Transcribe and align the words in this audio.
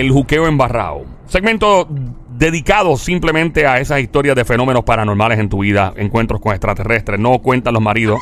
el 0.00 0.10
juqueo 0.10 0.46
embarrado. 0.46 1.04
Segmento 1.26 1.88
dedicado 2.38 2.96
simplemente 2.96 3.66
a 3.66 3.80
esas 3.80 4.00
historias 4.00 4.36
de 4.36 4.44
fenómenos 4.44 4.84
paranormales 4.84 5.38
en 5.38 5.48
tu 5.48 5.60
vida, 5.60 5.92
encuentros 5.96 6.40
con 6.40 6.52
extraterrestres, 6.52 7.18
no 7.18 7.38
cuentan 7.40 7.74
los 7.74 7.82
maridos, 7.82 8.20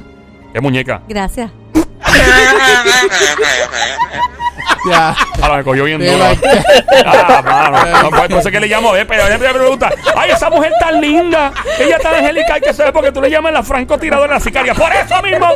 ¿Qué 0.52 0.60
muñeca? 0.60 1.02
Gracias. 1.08 1.50
Ya. 4.88 5.14
Ahora 5.42 5.56
me 5.58 5.64
cogió 5.64 5.84
bien 5.84 6.00
duro. 6.00 6.24
Ah, 7.04 7.42
mano. 7.44 8.02
No, 8.02 8.10
por 8.10 8.26
eso 8.30 8.48
es 8.48 8.52
que 8.52 8.60
le 8.60 8.66
llamo, 8.68 8.94
eh, 8.96 9.04
pero 9.06 9.26
ella 9.26 9.38
me 9.38 9.48
pregunta, 9.58 9.90
ay, 10.16 10.30
esa 10.30 10.50
mujer 10.50 10.72
tan 10.80 11.00
linda, 11.00 11.52
ella 11.78 11.98
tan 11.98 12.14
angelical 12.14 12.60
que 12.60 12.72
se 12.72 12.84
ve 12.84 12.92
porque 12.92 13.12
tú 13.12 13.20
le 13.20 13.30
llamas 13.30 13.52
la 13.52 13.62
francotiradora 13.62 14.34
de 14.34 14.38
la 14.38 14.40
sicaria. 14.40 14.74
Por 14.74 14.92
eso 14.92 15.22
mismo. 15.22 15.46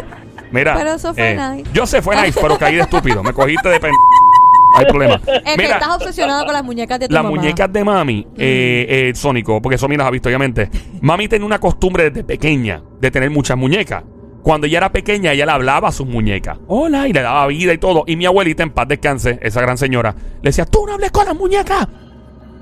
Mira. 0.50 0.74
Pero 0.74 0.94
eso 0.94 1.14
fue 1.14 1.30
eh, 1.30 1.36
nice. 1.36 1.70
Yo 1.72 1.86
sé, 1.86 2.02
fue 2.02 2.16
nice, 2.16 2.38
pero 2.40 2.58
caí 2.58 2.76
de 2.76 2.82
estúpido. 2.82 3.22
Me 3.22 3.32
cogiste 3.32 3.68
de 3.68 3.80
pen... 3.80 3.92
Hay 4.74 4.86
problema. 4.86 5.20
Es 5.26 5.42
que 5.42 5.62
Mira, 5.62 5.74
estás 5.74 5.96
obsesionado 5.96 6.44
con 6.44 6.54
las 6.54 6.64
muñecas 6.64 6.98
de 6.98 7.08
tu 7.08 7.14
las 7.14 7.22
mamá. 7.22 7.36
muñecas 7.36 7.70
de 7.72 7.84
mami, 7.84 8.26
eh, 8.38 8.86
eh, 8.88 9.12
Sónico, 9.14 9.60
porque 9.60 9.76
Somi 9.76 9.96
las 9.96 10.06
ha 10.06 10.10
visto, 10.10 10.28
obviamente. 10.28 10.70
Mami 11.02 11.28
tenía 11.28 11.46
una 11.46 11.58
costumbre 11.58 12.10
desde 12.10 12.24
pequeña 12.24 12.82
de 12.98 13.10
tener 13.10 13.30
muchas 13.30 13.56
muñecas. 13.56 14.02
Cuando 14.42 14.66
ella 14.66 14.78
era 14.78 14.92
pequeña, 14.92 15.32
ella 15.32 15.46
le 15.46 15.52
hablaba 15.52 15.88
a 15.88 15.92
sus 15.92 16.06
muñecas. 16.06 16.58
Hola, 16.66 17.06
y 17.06 17.12
le 17.12 17.22
daba 17.22 17.46
vida 17.46 17.72
y 17.72 17.78
todo. 17.78 18.04
Y 18.06 18.16
mi 18.16 18.26
abuelita, 18.26 18.62
en 18.62 18.70
paz 18.70 18.88
descanse, 18.88 19.38
esa 19.40 19.60
gran 19.60 19.78
señora, 19.78 20.14
le 20.42 20.48
decía: 20.48 20.66
Tú 20.66 20.84
no 20.86 20.94
hables 20.94 21.12
con 21.12 21.24
las 21.24 21.36
muñecas. 21.36 21.86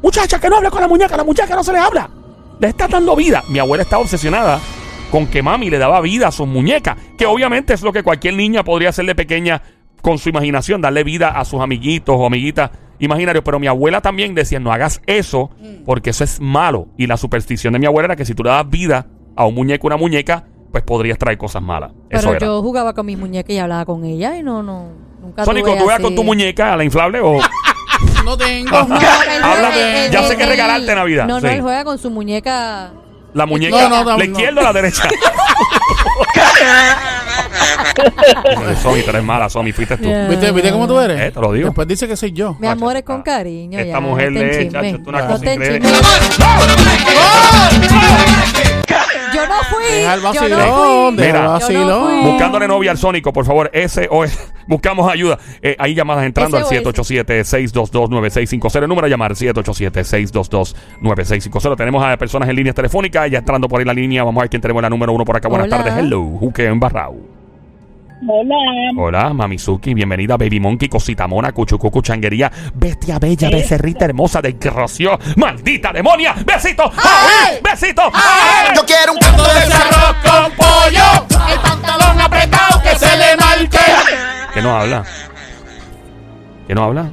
Muchacha, 0.03 0.39
que 0.39 0.49
no 0.49 0.57
hables 0.57 0.71
con 0.71 0.81
las 0.81 0.91
muñecas. 0.91 1.13
A 1.13 1.17
la 1.19 1.25
muñeca 1.25 1.55
no 1.55 1.65
se 1.65 1.73
le 1.73 1.79
habla. 1.79 2.11
Le 2.59 2.69
está 2.69 2.87
dando 2.87 3.17
vida. 3.17 3.43
Mi 3.49 3.59
abuela 3.59 3.83
estaba 3.83 4.03
obsesionada 4.03 4.61
con 5.11 5.27
que 5.27 5.43
mami 5.43 5.71
le 5.71 5.79
daba 5.79 6.01
vida 6.01 6.29
a 6.29 6.33
sus 6.33 6.47
muñecas. 6.47 6.97
Que 7.17 7.27
obviamente 7.27 7.73
es 7.73 7.83
lo 7.83 7.93
que 7.93 8.03
cualquier 8.03 8.35
niña 8.35 8.63
podría 8.63 8.91
hacer 8.91 9.07
de 9.07 9.15
pequeña 9.15 9.63
con 10.03 10.19
su 10.19 10.29
imaginación, 10.29 10.81
darle 10.81 11.05
vida 11.05 11.29
a 11.29 11.45
sus 11.45 11.61
amiguitos 11.61 12.15
o 12.19 12.27
amiguitas 12.27 12.71
imaginarios. 12.99 13.43
Pero 13.43 13.59
mi 13.59 13.67
abuela 13.67 14.03
también 14.03 14.35
decía, 14.35 14.61
no 14.61 14.73
hagas 14.73 15.01
eso 15.07 15.51
porque 15.87 16.11
eso 16.11 16.25
es 16.25 16.41
malo. 16.41 16.89
Y 16.99 17.07
la 17.07 17.17
superstición 17.17 17.73
de 17.73 17.79
mi 17.79 17.87
abuela 17.87 18.07
era 18.07 18.17
que 18.17 18.27
si 18.27 18.35
tú 18.35 18.45
le 18.45 18.51
das 18.51 18.69
vida 18.69 19.07
a 19.37 19.47
un 19.47 19.55
muñeco 19.55 19.87
o 19.87 19.89
una 19.89 19.97
muñeca, 19.97 20.45
pues 20.71 20.85
podrías 20.85 21.19
traer 21.19 21.37
cosas 21.39 21.63
malas. 21.63 21.91
eso 22.11 22.29
Pero 22.29 22.31
era. 22.37 22.47
yo 22.47 22.63
jugaba 22.63 22.93
con 22.95 23.07
mis 23.07 23.19
muñecas 23.19 23.51
y 23.51 23.59
hablaba 23.59 23.85
con 23.85 24.05
ella 24.05 24.37
y 24.37 24.43
no, 24.43 24.63
no. 24.63 24.89
Nunca 25.21 25.45
Sónico, 25.45 25.69
tuve 25.69 25.79
¿tú 25.79 25.87
veas 25.87 25.97
así- 25.99 26.03
con 26.05 26.15
tu 26.15 26.25
muñeca 26.25 26.73
a 26.73 26.77
la 26.77 26.85
inflable 26.85 27.21
o...? 27.21 27.39
No 28.25 28.37
tengo. 28.37 28.71
No, 28.85 28.97
él 28.97 29.43
Habla- 29.43 29.75
él- 29.77 29.97
él- 30.07 30.11
ya 30.11 30.23
sé 30.25 30.37
que 30.37 30.43
él- 30.45 30.49
regalarte 30.51 30.95
Navidad, 30.95 31.27
No, 31.27 31.41
no, 31.41 31.49
sí. 31.49 31.55
él 31.55 31.61
juega 31.63 31.85
con 31.85 31.99
su 31.99 32.11
muñeca. 32.11 32.93
La 33.35 33.47
muñeca, 33.47 33.77
No, 33.89 33.89
no, 33.89 34.05
no, 34.05 34.11
¿la 34.19 34.25
no. 34.25 34.25
izquierda 34.25 34.61
o 34.61 34.65
la 34.65 34.73
derecha? 34.73 35.09
Somi, 38.83 39.03
tú 39.03 39.11
eres 39.11 39.23
mala, 39.23 39.49
Somi, 39.51 39.73
fuiste 39.73 39.97
tú. 39.97 40.05
Yeah. 40.05 40.29
¿Viste, 40.29 40.51
¿Viste 40.53 40.73
cómo 40.73 40.87
tú 40.89 40.99
eres? 40.99 41.21
Eh, 41.21 41.31
te 41.31 41.41
lo 41.41 41.53
digo. 41.53 41.67
Después 41.67 41.87
dice 41.89 42.09
que 42.09 42.17
soy 42.17 42.33
yo. 42.33 42.57
Mi 42.59 42.67
amor 42.69 42.97
es 42.97 43.03
con 43.05 43.23
cariño. 43.23 43.79
Esta 43.79 43.93
ya, 43.93 44.01
mujer 44.01 44.33
no 44.33 44.41
te 44.41 44.47
le 44.47 44.53
enchismes. 44.55 44.73
chacho, 44.73 44.87
esto 44.97 45.03
es 45.03 45.07
una 45.09 45.21
No 45.21 45.27
cosa 45.29 45.41
te 45.45 45.55
increíble. 45.55 45.89
Yo 49.43 49.49
no 49.49 49.63
fui. 49.65 49.85
Deja 49.85 50.15
el 50.15 50.21
yo 50.21 50.27
no 50.27 50.33
vacilón, 50.35 51.15
fui. 51.15 51.25
deja 51.25 51.31
el 51.31 51.37
Mira. 51.43 51.49
vacilón. 51.49 51.89
Yo 51.89 51.91
no 51.91 52.07
fui. 52.23 52.31
Buscándole 52.31 52.69
novia 52.69 52.91
al 52.91 52.99
Sónico, 52.99 53.33
por 53.33 53.45
favor. 53.45 53.71
SOS. 53.75 54.39
Buscamos 54.67 55.11
ayuda. 55.11 55.39
Eh, 55.63 55.77
hay 55.79 55.95
llamadas 55.95 56.25
entrando 56.25 56.57
al 56.57 56.65
SOS. 56.65 56.73
787-622-9650. 56.85 58.83
El 58.83 58.89
número 58.89 59.07
a 59.07 59.11
llamar, 59.11 59.33
787-622-9650. 59.35 61.77
Tenemos 61.77 62.05
a 62.05 62.17
personas 62.17 62.49
en 62.49 62.57
líneas 62.57 62.75
telefónicas. 62.75 63.31
Ya 63.31 63.39
entrando 63.39 63.69
por 63.69 63.79
ahí 63.81 63.85
la 63.87 63.95
línea. 63.95 64.25
Vamos 64.25 64.41
a 64.41 64.45
ver 64.45 64.51
quién 64.51 64.63
tenemos 64.63 64.83
la 64.83 64.91
número 64.91 65.13
uno 65.13 65.25
por 65.25 65.37
acá. 65.37 65.49
Buenas 65.49 65.67
Hola. 65.69 65.77
tardes. 65.79 65.95
Hello. 65.99 66.23
Juqueo 66.39 66.73
embarrado. 66.73 67.15
Hola. 68.27 68.57
Hola, 68.99 69.33
Mamizuki. 69.33 69.95
Bienvenida, 69.95 70.37
Baby 70.37 70.61
Monkey, 70.61 70.89
Cosita 70.89 71.27
Mona, 71.27 71.53
Cuchucucu, 71.53 72.03
Changuería. 72.03 72.51
Bestia 72.75 73.19
bella, 73.19 73.49
becerrita 73.49 74.05
hermosa, 74.05 74.43
desgració. 74.43 75.19
¡Maldita 75.37 75.93
demonia! 75.93 76.35
¡Besito! 76.45 76.85
¡Ay! 76.97 77.59
¡Besito! 77.63 78.03
¡Ay! 78.13 78.75
Yo 78.77 78.85
quiero 78.85 79.13
un 79.13 79.19
plato 79.19 79.43
de 79.43 79.61
arroz 79.73 80.17
con 80.23 80.53
pollo. 80.53 81.51
El 81.51 81.61
pantalón 81.61 82.21
apretado 82.21 82.83
que 82.83 82.97
se 82.99 83.17
le 83.17 83.37
marque. 83.37 83.79
¿Qué 84.53 84.63
no 84.63 84.77
habla? 84.77 85.05
¿Qué 86.69 86.75
no 86.75 86.85
habla? 86.85 87.11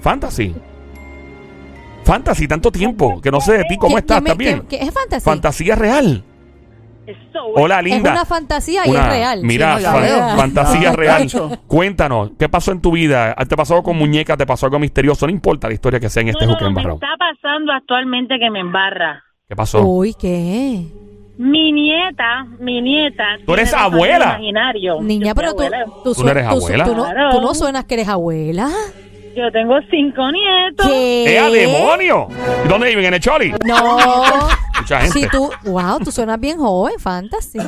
Fantasy. 0.00 0.54
Fantasy, 2.04 2.46
tanto 2.48 2.70
tiempo 2.72 3.20
que 3.20 3.30
no 3.30 3.40
sé 3.40 3.58
de 3.58 3.64
ti. 3.64 3.76
¿Cómo 3.76 3.94
¿Qué- 3.96 4.00
estás? 4.00 4.18
qué 4.18 4.22
me- 4.22 4.30
¿Estás 4.30 4.38
bien? 4.38 4.60
qué- 4.68 4.78
qué 4.78 4.84
es 4.84 4.92
fantasía? 4.92 5.20
Fantasía 5.32 5.74
real. 5.76 6.24
Hola, 7.54 7.78
Es 7.78 7.84
linda. 7.84 8.12
una 8.12 8.24
fantasía 8.24 8.82
y 8.86 8.90
Una- 8.90 9.00
es 9.00 9.08
real. 9.08 9.40
Mira, 9.42 9.78
Sí, 9.78 9.84
no, 9.84 9.90
fan- 9.92 10.36
fantasía 10.36 10.90
Ah, 10.92 10.96
real. 10.96 11.28
Cuéntanos, 11.66 12.30
¿qué 12.38 12.48
pasó 12.48 12.72
en 12.72 12.80
tu 12.80 12.92
vida? 12.92 13.34
¿Te 13.48 13.56
pasó 13.56 13.74
algo 13.74 13.84
con 13.84 13.96
muñecas? 13.98 14.36
¿Te 14.36 14.46
pasó 14.46 14.66
algo 14.66 14.78
misterioso? 14.78 15.26
No 15.26 15.32
importa 15.32 15.68
la 15.68 15.74
historia 15.74 16.00
que 16.00 16.08
sea 16.08 16.22
en 16.22 16.28
este 16.30 16.44
No, 16.46 16.52
juque 16.52 16.64
no, 16.64 16.70
me 16.70 16.80
embarrado. 16.80 16.94
está 16.96 17.08
pasando 17.18 17.72
actualmente 17.72 18.34
que 18.38 18.50
me 18.50 18.60
embarra. 18.60 19.22
¿Qué 19.48 19.54
pasó? 19.54 19.82
Uy, 19.82 20.14
¿qué? 20.14 20.86
Mi 21.38 21.70
nieta, 21.70 22.44
mi 22.58 22.80
nieta. 22.80 23.22
Tú 23.44 23.52
eres 23.54 23.72
abuela. 23.74 24.36
Imaginario. 24.38 25.00
Niña, 25.02 25.34
pero 25.34 25.54
tú, 25.54 25.64
tú, 26.02 26.14
¿Tú 26.14 26.24
no 26.24 26.30
eres 26.30 26.48
tú- 26.48 26.54
abuela? 26.56 26.84
Tú 26.84 26.94
no, 26.96 27.04
Claro. 27.04 27.30
tú 27.30 27.40
no 27.42 27.54
suenas 27.54 27.84
que 27.84 27.94
eres 27.94 28.08
abuela. 28.08 28.68
Yo 29.36 29.52
tengo 29.52 29.74
cinco 29.90 30.22
nietos. 30.32 30.86
¿Qué? 30.86 31.34
¡Eh, 31.34 31.38
a 31.38 31.50
demonio! 31.50 32.28
¿Y 32.64 32.68
¿Dónde 32.68 32.88
viven? 32.88 33.04
¿En 33.04 33.14
el 33.14 33.20
Choli? 33.20 33.52
No. 33.66 33.98
Mucha 34.80 35.00
gente. 35.02 35.20
Si 35.20 35.28
tú, 35.28 35.50
wow, 35.64 35.98
tú 36.02 36.10
suenas 36.10 36.40
bien 36.40 36.58
joven, 36.58 36.94
fantasy. 36.98 37.58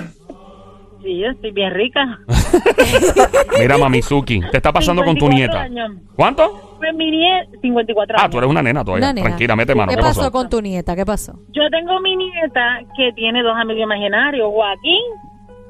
Sí, 1.02 1.20
yo 1.20 1.28
estoy 1.30 1.52
bien 1.52 1.72
rica. 1.74 2.18
Mira, 3.58 3.78
Mamizuki, 3.78 4.40
¿te 4.50 4.56
está 4.56 4.72
pasando 4.72 5.04
con 5.04 5.14
tu 5.16 5.26
54 5.26 5.36
nieta? 5.36 5.60
años. 5.62 6.02
¿Cuánto? 6.16 6.76
Pues 6.78 6.94
mi 6.94 7.10
nieta, 7.10 7.50
54 7.62 8.16
Ah, 8.18 8.22
años. 8.22 8.30
tú 8.30 8.38
eres 8.38 8.50
una 8.50 8.62
nena 8.62 8.84
todavía. 8.84 9.06
Una 9.06 9.12
nena. 9.12 9.26
Tranquila, 9.28 9.56
mete 9.56 9.74
mano. 9.74 9.90
¿Qué, 9.90 9.96
¿Qué, 9.96 10.02
pasó? 10.02 10.20
pasó? 10.20 10.32
con 10.32 10.48
tu 10.48 10.60
nieta? 10.62 10.96
¿Qué 10.96 11.04
pasó? 11.06 11.32
Yo 11.52 11.62
tengo 11.70 12.00
mi 12.00 12.16
nieta 12.16 12.80
que 12.96 13.12
tiene 13.14 13.42
dos 13.42 13.54
amigos 13.56 13.82
imaginarios, 13.82 14.48
Joaquín. 14.52 15.02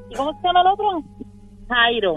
¿Y 0.09 0.15
cómo 0.15 0.31
se 0.33 0.47
llama 0.47 0.61
el 0.61 0.67
otro? 0.67 1.03
Jairo. 1.69 2.15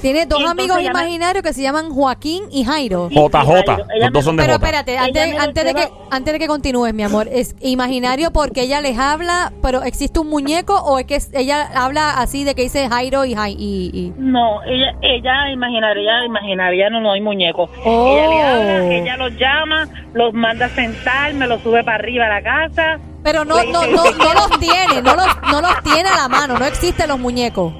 Tiene 0.00 0.26
dos 0.26 0.40
entonces 0.40 0.50
amigos 0.50 0.82
imaginarios 0.82 1.42
que 1.44 1.52
se 1.52 1.62
llaman 1.62 1.90
Joaquín 1.90 2.44
y 2.50 2.64
Jairo. 2.64 3.08
Sí, 3.10 3.14
JJ. 3.14 3.44
Jairo. 3.46 3.72
Ella 3.94 4.10
Los 4.10 4.12
dos 4.12 4.12
me- 4.12 4.22
son 4.22 4.36
de 4.36 4.42
Pero 4.42 4.54
J. 4.54 4.64
espérate, 4.66 4.92
Ella 4.92 5.02
antes, 5.04 5.26
me 5.28 5.34
lo 5.34 5.42
antes, 5.42 5.64
de 5.64 5.74
que, 5.74 5.88
antes 6.10 6.32
de 6.32 6.38
que 6.38 6.46
continúes, 6.48 6.94
mi 6.94 7.02
amor, 7.02 7.28
¿es 7.30 7.54
imaginario 7.60 8.32
porque 8.32 8.62
ella 8.62 8.80
les 8.80 8.98
habla, 8.98 9.52
pero 9.62 9.82
existe 9.82 10.18
un 10.20 10.28
muñeco 10.30 10.74
o 10.74 10.98
es 10.98 11.06
que 11.06 11.16
es- 11.16 11.30
ella 11.34 11.68
habla 11.74 12.10
así 12.20 12.44
de 12.44 12.54
que 12.54 12.62
dice 12.62 12.88
Jairo 12.88 13.24
y, 13.24 13.34
Jai- 13.34 13.56
y, 13.58 13.90
y- 13.92 14.12
No, 14.18 14.62
ella, 14.64 14.94
ella 15.02 15.50
imaginaria, 15.52 16.24
imaginaria, 16.26 16.90
no, 16.90 17.00
no 17.00 17.12
hay 17.12 17.20
muñeco. 17.20 17.68
Oh. 17.84 18.16
Ella 18.16 18.28
le 18.28 18.42
habla, 18.42 18.94
ella 18.94 19.16
los 19.16 19.32
llama, 19.38 19.88
los 20.14 20.32
manda 20.34 20.66
a 20.66 20.68
sentar, 20.70 21.34
me 21.34 21.46
los 21.46 21.62
sube 21.62 21.84
para 21.84 21.96
arriba 21.98 22.26
a 22.26 22.40
la 22.40 22.42
casa. 22.42 22.98
Pero 23.22 23.44
no, 23.44 23.62
no, 23.64 23.86
no, 23.86 24.02
no 24.04 24.34
los 24.34 24.58
tiene, 24.58 25.00
no 25.02 25.14
los, 25.14 25.26
no 25.50 25.60
los 25.60 25.82
tiene 25.84 26.08
a 26.08 26.16
la 26.16 26.28
mano, 26.28 26.58
no 26.58 26.64
existen 26.64 27.08
los 27.08 27.18
muñecos. 27.20 27.72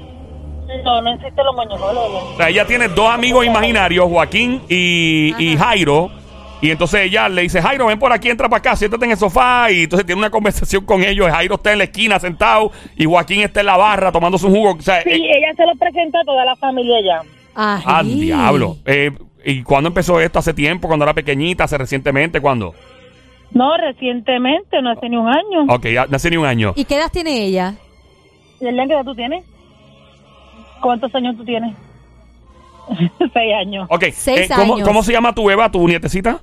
No, 0.83 1.01
no 1.01 1.13
existen 1.13 1.45
los 1.45 1.55
muñecos. 1.55 1.79
Lolo. 1.79 2.33
O 2.33 2.37
sea, 2.37 2.49
ella 2.49 2.65
tiene 2.65 2.87
dos 2.87 3.09
amigos 3.09 3.45
imaginarios, 3.45 4.07
Joaquín 4.09 4.61
y, 4.69 5.33
y 5.37 5.55
Jairo. 5.57 6.11
Y 6.61 6.71
entonces 6.71 7.01
ella 7.01 7.27
le 7.27 7.41
dice, 7.41 7.61
Jairo, 7.61 7.87
ven 7.87 7.99
por 7.99 8.13
aquí, 8.13 8.29
entra 8.29 8.47
para 8.47 8.59
acá, 8.59 8.75
siéntate 8.77 9.03
en 9.03 9.11
el 9.11 9.17
sofá. 9.17 9.69
Y 9.69 9.83
entonces 9.83 10.05
tiene 10.05 10.19
una 10.19 10.29
conversación 10.29 10.85
con 10.85 11.03
ellos. 11.03 11.29
Jairo 11.29 11.55
está 11.55 11.73
en 11.73 11.79
la 11.79 11.83
esquina 11.83 12.19
sentado 12.19 12.71
y 12.95 13.03
Joaquín 13.03 13.41
está 13.41 13.59
en 13.59 13.65
la 13.65 13.75
barra 13.75 14.13
tomando 14.13 14.37
su 14.37 14.49
jugo. 14.49 14.71
O 14.71 14.81
sea, 14.81 15.01
Sí, 15.01 15.09
eh, 15.09 15.15
ella 15.37 15.53
se 15.57 15.65
los 15.65 15.77
presenta 15.77 16.21
a 16.21 16.23
toda 16.23 16.45
la 16.45 16.55
familia 16.55 16.95
ya. 17.03 17.21
Ay. 17.53 17.83
ah, 17.85 18.03
diablo. 18.03 18.77
Eh, 18.85 19.11
¿Y 19.43 19.61
cuándo 19.63 19.89
empezó 19.89 20.21
esto? 20.21 20.39
¿Hace 20.39 20.53
tiempo? 20.53 20.87
¿Cuando 20.87 21.03
era 21.03 21.13
pequeñita? 21.13 21.65
¿Hace 21.65 21.77
recientemente? 21.77 22.39
¿Cuándo? 22.39 22.73
No, 23.51 23.75
recientemente, 23.77 24.81
no 24.81 24.91
hace 24.91 25.09
ni 25.09 25.17
un 25.17 25.27
año. 25.27 25.65
Ok, 25.67 25.87
ya 25.87 26.05
no 26.07 26.15
hace 26.15 26.29
ni 26.29 26.37
un 26.37 26.45
año. 26.45 26.73
¿Y 26.75 26.85
qué 26.85 26.95
edad 26.95 27.11
tiene 27.11 27.43
ella? 27.43 27.75
¿Y 28.59 28.67
el 28.67 28.75
qué 28.87 28.93
edad 28.93 29.03
tú 29.03 29.13
tienes? 29.15 29.43
¿Cuántos 30.83 31.15
años 31.15 31.35
tú 31.37 31.45
tienes? 31.45 31.73
Seis 33.33 33.53
años. 33.59 33.87
Ok, 33.89 34.03
Seis 34.13 34.41
eh, 34.41 34.53
¿cómo, 34.53 34.75
años. 34.75 34.87
¿cómo 34.87 35.01
se 35.03 35.13
llama 35.13 35.33
tu 35.33 35.45
beba, 35.45 35.71
tu 35.71 35.87
nietecita? 35.87 36.41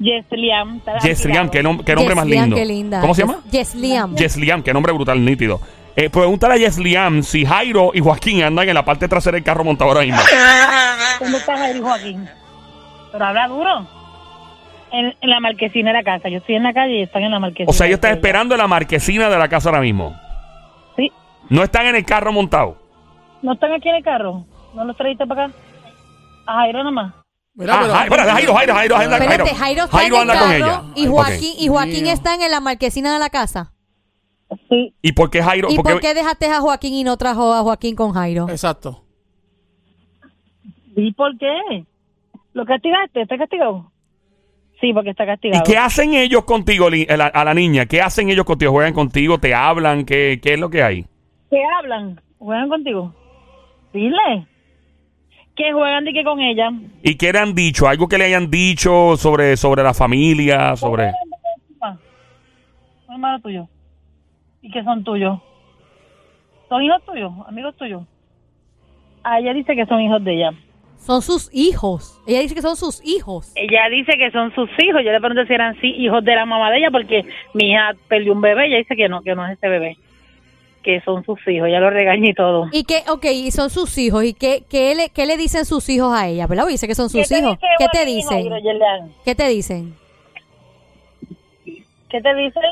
Yesliam. 0.00 0.78
está 0.78 0.98
Yesliam, 0.98 1.48
qué, 1.48 1.62
nom- 1.62 1.84
qué 1.84 1.94
nombre 1.94 2.14
más 2.16 2.24
Yesliam, 2.24 2.44
lindo. 2.44 2.56
qué 2.56 2.64
linda. 2.66 3.00
¿Cómo 3.00 3.14
se 3.14 3.22
llama? 3.22 3.38
Yesliam. 3.50 4.16
Yesliam, 4.16 4.62
qué 4.62 4.72
nombre 4.72 4.92
brutal, 4.92 5.24
nítido. 5.24 5.60
Eh, 5.94 6.10
pregúntale 6.10 6.54
a 6.54 6.56
Yesliam 6.56 7.22
si 7.22 7.44
Jairo 7.44 7.92
y 7.94 8.00
Joaquín 8.00 8.42
andan 8.42 8.68
en 8.68 8.74
la 8.74 8.84
parte 8.84 9.06
trasera 9.06 9.36
del 9.36 9.44
carro 9.44 9.62
montado 9.62 9.90
ahora 9.90 10.02
mismo. 10.02 10.20
¿Dónde 11.20 11.38
está 11.38 11.56
Jairo 11.56 11.78
y 11.78 11.82
Joaquín? 11.82 12.28
Pero 13.12 13.24
habla 13.24 13.46
duro. 13.46 13.86
En, 14.90 15.14
en 15.20 15.30
la 15.30 15.38
marquesina 15.38 15.90
de 15.92 15.98
la 15.98 16.02
casa. 16.02 16.28
Yo 16.28 16.38
estoy 16.38 16.56
en 16.56 16.64
la 16.64 16.72
calle 16.72 16.98
y 16.98 17.02
están 17.02 17.22
en 17.22 17.30
la 17.30 17.38
marquesina. 17.38 17.70
O 17.70 17.72
sea, 17.72 17.86
ellos 17.86 17.96
están 17.98 18.12
esperando 18.12 18.54
en 18.54 18.58
la 18.60 18.66
marquesina 18.68 19.28
de 19.28 19.38
la 19.38 19.48
casa 19.48 19.68
ahora 19.68 19.80
mismo. 19.82 20.16
Sí. 20.96 21.12
No 21.48 21.62
están 21.62 21.86
en 21.86 21.94
el 21.96 22.04
carro 22.04 22.32
montado. 22.32 22.76
¿No 23.42 23.52
están 23.52 23.72
aquí 23.72 23.88
en 23.88 23.96
el 23.96 24.04
carro? 24.04 24.44
¿No 24.74 24.84
los 24.84 24.96
trajiste 24.96 25.26
para 25.26 25.46
acá? 25.46 25.54
A 26.46 26.52
Jairo 26.60 26.84
nomás. 26.84 27.14
Mira, 27.54 27.74
Ah, 27.74 27.78
pero- 27.82 27.92
Jairo, 27.92 28.04
espérate, 28.14 28.30
Jairo, 28.32 28.54
Jairo, 28.54 28.74
Jairo, 28.74 28.96
Jairo, 28.96 29.12
Espérate, 29.24 29.54
Jairo 29.54 29.84
está 29.84 30.00
en 30.06 30.06
el 30.14 30.20
anda 30.20 30.32
con 30.38 30.42
carro 30.42 30.54
ella. 30.56 30.82
y 30.96 31.06
Ok. 31.06 31.12
Joaquín, 31.14 31.54
y 31.58 31.68
Joaquín 31.68 32.02
Mío. 32.04 32.12
está 32.12 32.34
en 32.34 32.50
la 32.50 32.60
marquesina 32.60 33.12
de 33.12 33.18
la 33.18 33.28
casa. 33.30 33.72
Sí. 34.68 34.94
¿Y 35.02 35.12
por 35.12 35.30
qué 35.30 35.42
Jairo? 35.42 35.68
¿Y 35.70 35.76
Porque- 35.76 35.92
por 35.92 36.00
qué 36.00 36.14
dejaste 36.14 36.46
a 36.46 36.60
Joaquín 36.60 36.94
y 36.94 37.04
no 37.04 37.16
trajo 37.16 37.52
a 37.52 37.60
Joaquín 37.62 37.94
con 37.94 38.12
Jairo? 38.12 38.48
Exacto. 38.48 39.04
¿Y 40.96 41.12
por 41.12 41.36
qué? 41.38 41.84
¿Lo 42.54 42.64
castigaste? 42.66 43.22
¿Está 43.22 43.38
castigado? 43.38 43.90
Sí, 44.80 44.92
porque 44.92 45.10
está 45.10 45.24
¿Y 45.24 45.26
castigado. 45.26 45.64
qué 45.64 45.78
hacen 45.78 46.14
ellos 46.14 46.44
contigo, 46.44 46.90
li- 46.90 47.06
a 47.08 47.16
la, 47.16 47.26
a 47.26 47.44
la 47.44 47.54
niña? 47.54 47.86
¿Qué 47.86 48.02
hacen 48.02 48.28
ellos 48.30 48.44
contigo? 48.44 48.72
¿Juegan 48.72 48.92
contigo? 48.94 49.38
¿Te 49.38 49.54
hablan? 49.54 50.04
¿Qué, 50.04 50.40
qué 50.42 50.54
es 50.54 50.60
lo 50.60 50.68
que 50.70 50.82
hay? 50.82 51.06
¿Qué 51.50 51.62
hablan? 51.78 52.20
¿Juegan 52.38 52.68
contigo? 52.68 53.14
Dile. 53.92 54.46
Que 55.54 55.72
juegan 55.72 56.04
de 56.04 56.12
que 56.12 56.24
con 56.24 56.40
ella. 56.40 56.70
¿Y 57.02 57.16
qué 57.16 57.32
le 57.32 57.38
han 57.38 57.54
dicho? 57.54 57.86
¿Algo 57.86 58.08
que 58.08 58.16
le 58.18 58.24
hayan 58.24 58.50
dicho 58.50 59.16
sobre, 59.16 59.56
sobre 59.56 59.82
la 59.82 59.92
familia? 59.92 60.76
sobre 60.76 61.12
Son 61.78 61.98
hermanos 63.10 63.42
tuyos. 63.42 63.68
¿Y 64.62 64.70
qué 64.70 64.82
son 64.82 65.04
tuyos? 65.04 65.38
¿Son 66.68 66.82
hijos 66.82 67.04
tuyos? 67.04 67.32
¿Amigos 67.46 67.76
tuyos? 67.76 68.02
Ah, 69.22 69.38
ella 69.40 69.52
dice 69.52 69.76
que 69.76 69.84
son 69.86 70.00
hijos 70.00 70.24
de 70.24 70.34
ella. 70.34 70.52
Son 70.96 71.20
sus 71.20 71.50
hijos. 71.52 72.20
Ella 72.26 72.40
dice 72.40 72.54
que 72.54 72.62
son 72.62 72.76
sus 72.76 73.04
hijos. 73.04 73.52
Ella 73.56 73.88
dice 73.90 74.12
que 74.16 74.30
son 74.30 74.54
sus 74.54 74.70
hijos. 74.78 75.02
Yo 75.04 75.10
le 75.10 75.20
pregunté 75.20 75.46
si 75.46 75.52
eran 75.52 75.78
sí, 75.80 75.88
hijos 75.88 76.24
de 76.24 76.34
la 76.34 76.46
mamá 76.46 76.70
de 76.70 76.78
ella 76.78 76.90
porque 76.90 77.24
mi 77.54 77.72
hija 77.72 77.92
perdió 78.08 78.32
un 78.32 78.40
bebé. 78.40 78.66
Ella 78.66 78.78
dice 78.78 78.96
que 78.96 79.08
no, 79.08 79.20
que 79.22 79.34
no 79.34 79.44
es 79.46 79.58
ese 79.58 79.68
bebé. 79.68 79.98
Que 80.82 81.00
son 81.02 81.24
sus 81.24 81.38
hijos. 81.46 81.68
Ella 81.68 81.78
lo 81.80 81.90
regaña 81.90 82.28
y 82.30 82.34
todo. 82.34 82.66
Y 82.72 82.82
que, 82.84 83.04
ok, 83.08 83.24
y 83.26 83.50
son 83.52 83.70
sus 83.70 83.96
hijos. 83.98 84.24
¿Y 84.24 84.34
qué, 84.34 84.64
qué, 84.68 84.94
le, 84.96 85.10
qué 85.10 85.26
le 85.26 85.36
dicen 85.36 85.64
sus 85.64 85.88
hijos 85.88 86.12
a 86.12 86.26
ella? 86.28 86.46
¿Verdad? 86.48 86.66
Dice 86.66 86.88
que 86.88 86.94
son 86.96 87.08
sus 87.08 87.22
¿Qué 87.28 87.34
te 87.34 87.40
hijos. 87.40 87.52
dice 87.58 87.66
¿Qué 87.78 87.86
te 87.92 88.04
dicen? 88.04 88.48
¿Qué 89.24 89.34
te 89.36 89.48
dicen? 89.48 89.94
¿Qué 92.10 92.20
te 92.20 92.34
dicen? 92.34 92.62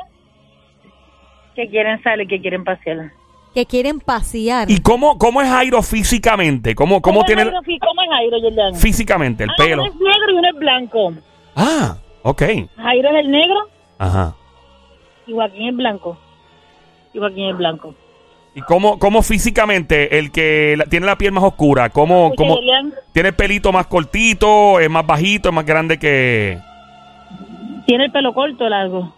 Que 1.54 1.68
quieren 1.68 2.02
salir, 2.02 2.26
que 2.28 2.40
quieren 2.40 2.64
pasear. 2.64 3.12
Que 3.54 3.66
quieren 3.66 4.00
pasear. 4.00 4.70
¿Y 4.70 4.80
cómo, 4.80 5.18
cómo 5.18 5.40
es 5.40 5.48
Jairo 5.48 5.82
físicamente? 5.82 6.74
¿Cómo, 6.74 7.00
cómo 7.02 7.24
tiene 7.24 7.42
Jairo, 7.42 7.58
¿Cómo 7.80 8.02
es 8.02 8.08
Jairo, 8.08 8.74
físicamente 8.74 9.44
el 9.44 9.50
Ah, 9.50 9.54
pelo? 9.56 9.82
Uno 9.82 9.90
es 9.92 9.94
negro 10.00 10.32
y 10.32 10.34
uno 10.36 10.48
es 10.48 10.56
blanco. 10.56 11.12
Ah, 11.56 11.96
ok. 12.22 12.42
Jairo 12.76 13.08
es 13.10 13.16
el 13.24 13.30
negro 13.30 13.68
Ajá. 13.98 14.34
y 15.26 15.32
Joaquín 15.32 15.68
es 15.68 15.76
blanco. 15.76 16.18
Y 17.12 17.18
Joaquín 17.18 17.48
es 17.50 17.56
blanco. 17.56 17.94
¿Y 18.54 18.62
cómo, 18.62 18.98
cómo 18.98 19.22
físicamente 19.22 20.18
el 20.18 20.32
que 20.32 20.74
la- 20.76 20.84
tiene 20.86 21.06
la 21.06 21.16
piel 21.16 21.32
más 21.32 21.44
oscura? 21.44 21.88
¿Cómo, 21.90 22.30
Escucha, 22.32 22.36
cómo 22.36 22.58
tiene 23.12 23.28
el 23.28 23.34
pelito 23.36 23.72
más 23.72 23.86
cortito? 23.86 24.80
¿Es 24.80 24.90
más 24.90 25.06
bajito? 25.06 25.48
¿Es 25.50 25.54
más 25.54 25.64
grande 25.64 25.98
que...? 25.98 26.58
Tiene 27.86 28.06
el 28.06 28.12
pelo 28.12 28.34
corto 28.34 28.64
o 28.64 28.68
largo. 28.68 29.12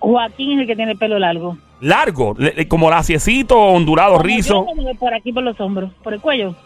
Joaquín 0.00 0.52
es 0.52 0.60
el 0.62 0.66
que 0.66 0.74
tiene 0.76 0.92
el 0.92 0.98
pelo 0.98 1.18
largo. 1.18 1.56
Largo, 1.80 2.34
le- 2.36 2.54
le- 2.54 2.68
como 2.68 2.90
laciecito, 2.90 3.56
ondulado, 3.58 4.12
Como 4.14 4.24
rizo. 4.24 4.54
yo, 4.54 4.64
como 4.66 4.94
por 4.96 5.14
aquí, 5.14 5.32
por 5.32 5.42
los 5.44 5.58
hombros, 5.60 5.92
por 6.02 6.12
el 6.14 6.20
cuello. 6.20 6.56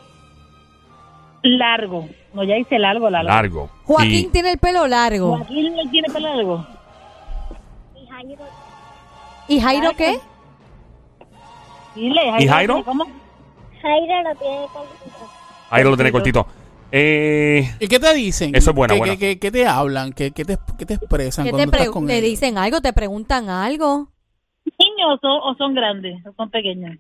Largo. 1.43 2.09
No, 2.35 2.45
ya 2.45 2.55
dice 2.57 2.79
largo, 2.79 3.09
largo. 3.11 3.29
Largo. 3.29 3.71
Joaquín 3.85 4.27
Y- 4.27 4.33
tiene 4.33 4.53
el 4.53 4.59
pelo 4.59 4.87
largo. 4.87 5.37
Joaquín 5.37 5.75
no 5.77 5.91
tiene 5.91 6.09
pelo 6.09 6.35
largo. 6.35 6.67
¿Y 9.49 9.61
Jairo 9.61 9.91
qué? 9.97 10.19
Dile, 11.95 12.21
¿Y 12.41 12.47
Jairo? 12.47 12.83
¿Cómo? 12.85 13.05
Jairo 13.81 14.23
lo 14.23 14.35
tiene 14.37 14.67
cortito. 14.73 15.27
Jairo 15.71 15.91
lo 15.91 15.97
tiene 15.97 16.13
cortito. 16.13 16.47
Eh, 16.93 17.69
¿Y 17.81 17.89
qué 17.89 17.99
te 17.99 18.15
dicen? 18.15 18.55
Eso 18.55 18.71
es 18.71 18.77
buena, 18.77 18.95
¿Qué, 18.95 18.99
buena. 18.99 19.13
qué- 19.15 19.19
qué- 19.35 19.39
qué 19.39 19.51
te 19.51 19.67
hablan? 19.67 20.13
¿Qué, 20.13 20.31
qué 20.31 20.45
te, 20.45 20.57
qué 20.79 20.87
te 20.87 20.95
expresan 20.95 21.45
¿Qué 21.45 21.51
te, 21.51 21.57
cuando 21.57 21.73
estás 21.73 21.87
pre- 21.87 21.93
con 21.93 22.07
te 22.07 22.19
ellos? 22.19 22.31
dicen 22.31 22.59
algo? 22.59 22.81
¿Te 22.81 22.93
preguntan 22.93 23.49
algo? 23.49 24.09
¿Niños 24.79 25.15
o 25.15 25.19
son, 25.21 25.41
o 25.43 25.55
son 25.57 25.75
grandes? 25.75 26.25
¿O 26.27 26.33
son 26.35 26.51
pequeños? 26.51 26.97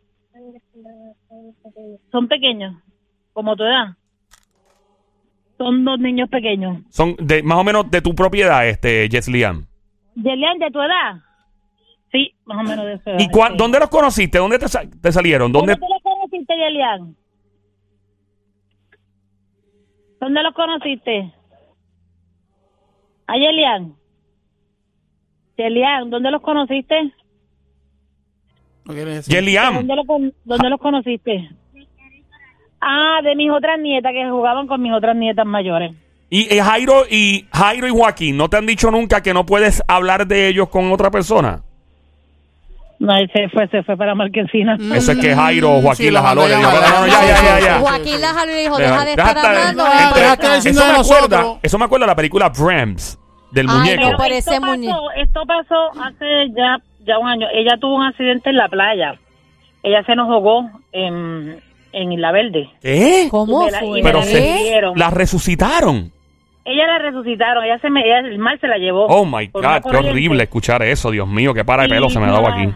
Son 2.10 2.28
pequeños, 2.28 2.74
como 3.32 3.54
tu 3.56 3.62
edad. 3.64 3.96
Son 5.58 5.84
dos 5.84 5.98
niños 5.98 6.28
pequeños. 6.28 6.78
son 6.90 7.16
de, 7.18 7.42
más 7.42 7.58
o 7.58 7.64
menos 7.64 7.90
de 7.90 8.02
tu 8.02 8.14
propiedad, 8.14 8.66
este, 8.68 9.08
Liam. 9.28 9.66
Yelian, 10.14 10.58
¿de 10.58 10.70
tu 10.70 10.80
edad? 10.80 11.22
Sí, 12.16 12.34
más 12.46 12.58
o 12.58 12.62
menos 12.62 12.84
de 12.86 12.92
edad. 12.92 13.18
¿Y 13.18 13.24
sí. 13.24 13.30
dónde 13.58 13.78
los 13.78 13.90
conociste? 13.90 14.38
¿Dónde 14.38 14.58
te, 14.58 14.68
sa- 14.68 14.84
te 14.88 15.12
salieron? 15.12 15.52
¿Dónde 15.52 15.72
¿Dónde? 15.74 15.86
tú 15.86 15.92
los 15.92 16.02
conociste, 16.02 16.54
Yelian? 16.56 17.14
¿Dónde 20.20 20.42
los 20.42 20.54
conociste? 20.54 21.32
¿A 23.26 23.34
Yelian? 23.36 23.94
Yelian, 25.58 26.10
¿dónde 26.10 26.30
los 26.30 26.40
conociste? 26.42 27.12
¿No 28.84 28.94
quieres 28.94 29.16
decir? 29.16 29.34
Yeliam. 29.34 29.74
¿Dónde, 29.74 29.96
lo 29.96 30.04
con- 30.04 30.34
dónde 30.44 30.70
los 30.70 30.80
conociste? 30.80 31.50
Ah, 32.80 33.20
de 33.22 33.34
mis 33.36 33.50
otras 33.50 33.78
nietas 33.80 34.12
que 34.12 34.30
jugaban 34.30 34.66
con 34.66 34.80
mis 34.80 34.92
otras 34.92 35.16
nietas 35.16 35.44
mayores. 35.46 35.92
Y 36.30 36.52
eh, 36.54 36.60
Jairo 36.62 37.04
y 37.10 37.46
Jairo 37.52 37.86
y 37.86 37.90
Joaquín, 37.90 38.36
¿no 38.36 38.48
te 38.48 38.56
han 38.56 38.66
dicho 38.66 38.90
nunca 38.90 39.22
que 39.22 39.34
no 39.34 39.44
puedes 39.46 39.82
hablar 39.86 40.26
de 40.26 40.48
ellos 40.48 40.68
con 40.68 40.90
otra 40.92 41.10
persona? 41.10 41.62
No, 42.98 43.14
él 43.14 43.30
se 43.32 43.48
fue, 43.50 43.68
se 43.68 43.82
fue 43.82 43.96
para 43.96 44.14
Marquesina. 44.14 44.76
Eso 44.94 45.12
es 45.12 45.18
que 45.18 45.34
Jairo 45.34 45.76
o 45.76 45.82
Joaquín 45.82 46.06
Sí, 46.06 46.10
la 46.12 46.22
jaló. 46.22 46.40
mandó 46.42 46.56
Le 46.56 46.60
dijo, 46.60 46.72
llamar. 46.72 46.90
"No, 46.90 47.00
no, 47.00 47.06
ya, 47.06 47.20
ya, 47.26 47.42
ya, 47.60 47.66
ya". 47.66 47.78
Joaquín 47.80 48.20
la 48.22 48.28
jaló 48.28 48.52
y 48.52 48.54
le 48.54 48.60
dijo, 48.62 48.76
Deja- 48.78 48.90
deja 48.92 49.04
de 49.04 49.10
estar 49.10 49.38
hablando. 49.38 49.84
Eso 50.64 50.84
me 50.86 50.98
acuerda, 50.98 51.58
eso 51.62 51.78
me 51.78 51.84
acuerda 51.84 52.06
de 52.06 52.10
la 52.12 52.16
película 52.16 52.48
Brams 52.48 53.18
del 53.52 53.66
Ay, 53.68 53.76
muñeco. 53.78 54.10
no, 54.10 54.16
pero 54.16 54.34
esto, 54.34 54.50
ese 54.52 54.60
pasó, 54.60 54.72
muñe- 54.72 54.96
esto 55.16 55.42
pasó 55.46 56.02
hace 56.02 56.48
ya, 56.56 56.78
ya 57.06 57.18
un 57.18 57.28
año. 57.28 57.46
Ella 57.52 57.76
tuvo 57.80 57.96
un 57.96 58.04
accidente 58.04 58.50
en 58.50 58.56
la 58.56 58.68
playa. 58.68 59.14
Ella 59.82 60.02
se 60.04 60.16
nos 60.16 60.26
jugó 60.26 60.68
en, 60.92 61.60
en 61.92 62.12
Isla 62.12 62.32
Verde. 62.32 62.70
¿Qué? 62.80 63.28
¿Cómo 63.30 63.68
la- 63.68 63.78
fue? 63.80 64.00
Pero 64.02 64.18
la 64.20 64.24
se 64.24 64.80
la 64.96 65.10
resucitaron. 65.10 66.12
Ella 66.64 66.86
la 66.88 66.98
resucitaron. 66.98 67.62
Ella 67.64 67.78
se 67.78 67.90
me, 67.90 68.00
ella, 68.04 68.18
el 68.20 68.38
mal 68.38 68.58
se 68.60 68.66
la 68.66 68.78
llevó. 68.78 69.06
Oh 69.06 69.24
my 69.24 69.46
God, 69.52 69.62
qué 69.88 69.96
horrible 69.96 70.42
escuchar 70.42 70.82
eso. 70.82 71.10
Dios 71.12 71.28
mío, 71.28 71.54
qué 71.54 71.64
para 71.64 71.82
de 71.82 71.88
Y 71.88 71.90
pelo 71.92 72.10
se 72.10 72.18
me 72.18 72.26
ha 72.26 72.32
dado 72.32 72.48
aquí. 72.48 72.68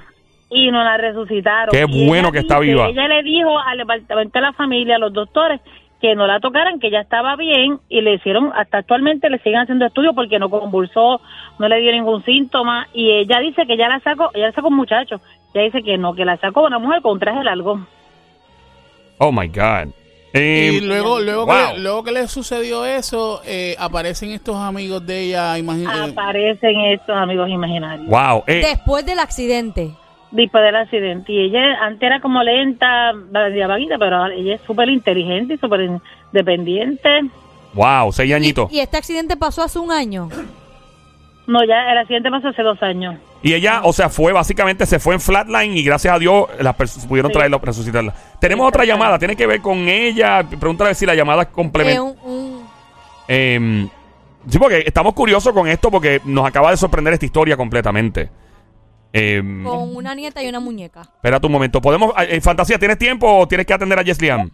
Y 0.50 0.71
nos 0.71 0.85
la 0.85 0.97
resucitaron. 0.97 1.71
Qué 1.71 1.87
Y 1.88 2.07
bueno 2.09 2.28
ella 2.28 2.33
que 2.33 2.38
está 2.40 2.59
dice- 2.61 2.73
viva. 2.75 2.88
Ella 2.88 3.07
le 3.09 3.23
dijo 3.23 3.59
al 3.59 3.78
departamento 3.78 4.33
de 4.38 4.40
la 4.42 4.52
familia, 4.52 4.97
a 4.97 4.99
los 4.99 5.12
doctores, 5.12 5.61
que 6.00 6.14
no 6.14 6.26
la 6.26 6.40
tocaran, 6.40 6.80
que 6.80 6.87
ella 6.88 7.02
estaba 7.02 7.37
bien 7.37 7.78
y 7.88 8.00
le 8.00 8.14
hicieron, 8.14 8.50
hasta 8.57 8.78
actualmente 8.78 9.28
le 9.28 9.38
siguen 9.40 9.61
haciendo 9.61 9.85
estudios 9.87 10.14
porque 10.14 10.38
no 10.38 10.49
convulsó, 10.49 11.21
no 11.59 11.69
le 11.69 11.78
dio 11.80 11.92
ningún 11.92 12.25
síntoma 12.25 12.88
y 12.95 13.11
ella 13.11 13.38
dice 13.40 13.66
que 13.66 13.76
ya 13.76 13.87
la 13.88 14.00
sacó, 14.00 14.30
ella 14.33 14.47
la 14.47 14.52
sacó 14.52 14.69
un 14.69 14.76
muchacho, 14.76 15.21
ella 15.52 15.64
dice 15.64 15.83
que 15.83 15.99
no, 15.99 16.14
que 16.14 16.25
la 16.25 16.38
sacó 16.38 16.62
una 16.64 16.78
mujer 16.78 17.02
con 17.02 17.12
un 17.12 17.19
traje 17.21 17.45
largo. 17.45 17.87
Oh 19.19 19.30
my 19.30 19.47
God. 19.49 19.92
Eh, 20.33 20.71
Y 20.75 20.80
luego, 20.80 21.21
luego, 21.21 21.45
wow. 21.45 21.54
que, 21.54 21.73
le- 21.75 21.80
luego 21.83 22.04
que 22.04 22.12
le 22.12 22.28
sucedió 22.28 22.87
eso, 22.87 23.42
eh, 23.45 23.75
aparecen 23.78 24.30
estos 24.30 24.57
amigos 24.57 25.04
de 25.04 25.21
ella, 25.26 25.59
imagínate. 25.59 26.12
Aparecen 26.12 26.80
estos 26.80 27.14
amigos 27.16 27.49
imaginarios. 27.50 28.07
Wow. 28.09 28.45
eh, 28.47 28.62
Después 28.64 29.04
del 29.04 29.19
accidente. 29.19 29.90
Después 30.30 30.62
del 30.62 30.76
accidente. 30.76 31.32
Y 31.32 31.40
ella 31.46 31.82
antes 31.82 32.02
era 32.02 32.20
como 32.20 32.42
lenta, 32.42 33.12
vaguita, 33.32 33.99
pero 33.99 34.26
ella 34.26 34.54
es 34.54 34.60
súper 34.62 34.88
inteligente 34.88 35.54
y 35.54 35.58
súper 35.58 35.90
independiente. 36.32 37.08
wow, 37.75 38.12
seis 38.12 38.30
Y, 38.30 38.32
añitos. 38.32 38.72
y 38.72 38.78
este 38.80 38.96
accidente 38.96 39.37
pasó 39.37 39.62
hace 39.62 39.78
un 39.78 39.90
año. 39.90 40.28
No, 41.46 41.64
ya 41.64 41.90
el 41.90 41.99
accidente 41.99 42.30
pasó 42.30 42.49
hace 42.49 42.62
dos 42.62 42.80
años. 42.82 43.16
Y 43.42 43.54
ella, 43.54 43.80
o 43.82 43.92
sea, 43.92 44.08
fue 44.08 44.32
básicamente, 44.32 44.87
se 44.87 45.00
fue 45.00 45.14
en 45.14 45.20
flatline 45.20 45.76
y 45.76 45.82
gracias 45.82 46.14
a 46.14 46.18
Dios 46.18 46.44
las 46.60 46.76
pudieron 47.08 47.30
Sí. 47.32 47.38
traerla, 47.38 47.58
resucitarla. 47.60 48.14
Tenemos 48.38 48.68
otra 48.68 48.84
llamada, 48.84 49.18
tiene 49.18 49.34
que 49.34 49.46
ver 49.46 49.60
con 49.60 49.78
ella. 49.88 50.44
Pregúntale 50.49 50.94
si 50.94 51.06
la 51.06 51.14
llamada 51.14 51.42
es 51.42 51.49
Eh, 51.49 52.00
un- 52.00 52.60
Eh, 53.26 53.88
sí, 54.46 54.58
porque 54.58 54.84
estamos 54.87 55.14
curiosos 55.14 55.52
con 55.52 55.66
esto 55.68 55.90
porque 55.90 56.20
nos 56.25 56.46
acaba 56.46 56.70
de 56.70 56.76
sorprender 56.76 57.14
esta 57.14 57.25
historia 57.26 57.56
completamente. 57.56 58.28
Eh, 59.12 59.43
con 59.64 59.97
una 59.97 60.14
nieta 60.14 60.43
y 60.43 60.49
una 60.49 60.61
muñeca. 60.61 61.02
espérate 61.02 61.47
un 61.47 61.52
momento. 61.52 61.81
¿Podemos, 61.81 62.12
eh, 62.19 62.40
Fantasía, 62.40 62.79
¿tienes 62.79 62.99
tiempo 62.99 63.26
o 63.26 63.49
tienes 63.49 63.67
que 63.67 63.73
atender 63.75 63.99
a 63.99 64.02
Liam? 64.02 64.50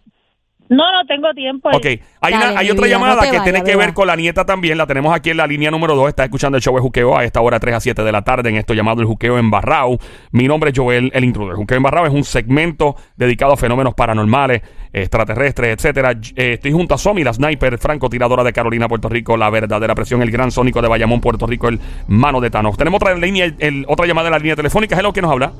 No, 0.69 0.91
no 0.93 1.07
tengo 1.07 1.33
tiempo. 1.35 1.69
Ok, 1.71 1.85
hay, 1.87 2.01
Dale, 2.33 2.51
una, 2.51 2.61
hay 2.61 2.71
otra 2.71 2.87
vida, 2.87 2.97
llamada 2.97 3.31
que 3.31 3.41
tiene 3.41 3.63
que 3.63 3.77
ver 3.77 3.95
con 3.95 4.07
la 4.09 4.17
nieta 4.17 4.45
también. 4.45 4.77
La 4.79 4.87
tenemos 4.87 5.15
aquí 5.15 5.31
en 5.31 5.37
la 5.37 5.47
línea 5.47 5.71
número 5.71 5.95
2. 5.95 6.09
Está 6.09 6.25
escuchando 6.25 6.57
el 6.57 6.63
show 6.63 6.75
de 6.75 6.81
Juqueo 6.81 7.17
a 7.17 7.25
esta 7.25 7.41
hora 7.41 7.61
3 7.61 7.75
a 7.77 7.81
7 7.81 8.03
de 8.03 8.13
la 8.13 8.23
tarde 8.23 8.49
en 8.51 8.57
esto 8.57 8.75
llamado 8.75 9.01
el 9.01 9.07
Juqueo 9.07 9.39
en 9.39 9.51
Barrao. 9.51 9.99
Mi 10.33 10.49
nombre 10.49 10.71
es 10.71 10.79
Joel, 10.79 11.11
el 11.15 11.25
intruder. 11.25 11.55
Juqueo 11.57 11.77
en 11.77 11.83
Barrao 11.83 12.07
es 12.07 12.13
un 12.13 12.25
segmento 12.25 12.97
dedicado 13.17 13.53
a 13.53 13.57
fenómenos 13.57 13.95
paranormales, 13.95 14.63
extraterrestres, 14.93 15.75
etcétera. 15.77 16.13
Eh, 16.35 16.55
estoy 16.55 16.73
junto 16.73 16.95
a 16.95 16.99
Somi, 16.99 17.23
la 17.23 17.33
sniper 17.33 17.79
francotiradora 17.79 18.43
de 18.43 18.53
Carolina, 18.53 18.89
Puerto 18.89 19.09
Rico, 19.09 19.37
la 19.37 19.49
verdadera 19.51 19.95
presión, 19.95 20.21
el 20.23 20.31
gran 20.31 20.51
sónico 20.51 20.83
de 20.83 20.89
Bayamón, 20.89 21.21
Puerto 21.21 21.47
Rico, 21.47 21.69
el 21.69 21.79
mano 22.09 22.41
de 22.41 22.51
Thanos. 22.51 22.77
Tenemos 22.77 23.01
otra 23.01 23.15
línea, 23.15 23.45
el- 23.45 23.55
el- 23.61 23.85
otra 23.89 24.07
llamada 24.07 24.29
en 24.29 24.33
la 24.33 24.39
línea 24.39 24.57
telefónica. 24.57 24.99
Hello, 24.99 25.13
¿quién 25.13 25.23
nos 25.25 25.33
habla? 25.33 25.53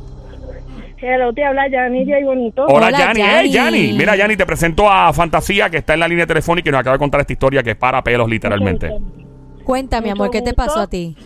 Hello, 1.09 1.33
te 1.33 1.45
habla 1.45 1.69
Yanidia 1.69 2.19
y 2.19 2.25
Bonito. 2.25 2.65
Hola, 2.67 2.89
Hola, 2.89 2.99
Yanni. 2.99 3.21
Yanni. 3.21 3.33
Hey, 3.39 3.51
Yanni. 3.51 3.93
Mira, 3.93 4.17
Yanni, 4.17 4.37
te 4.37 4.45
presento 4.47 4.91
a 4.91 5.13
Fantasía, 5.13 5.71
que 5.71 5.77
está 5.79 5.95
en 5.95 6.01
la 6.01 6.09
línea 6.09 6.27
telefónica 6.27 6.69
y 6.69 6.73
nos 6.73 6.81
acaba 6.81 6.95
de 6.95 6.99
contar 6.99 7.21
esta 7.21 7.33
historia 7.33 7.63
que 7.63 7.71
es 7.71 7.77
para 7.77 8.03
pelos, 8.03 8.29
literalmente. 8.29 8.91
Cuéntame, 9.65 10.09
Mucho 10.11 10.23
amor, 10.23 10.31
¿qué 10.33 10.39
te 10.43 10.51
gusto. 10.51 10.57
pasó 10.65 10.81
a 10.81 10.87
ti? 10.89 11.17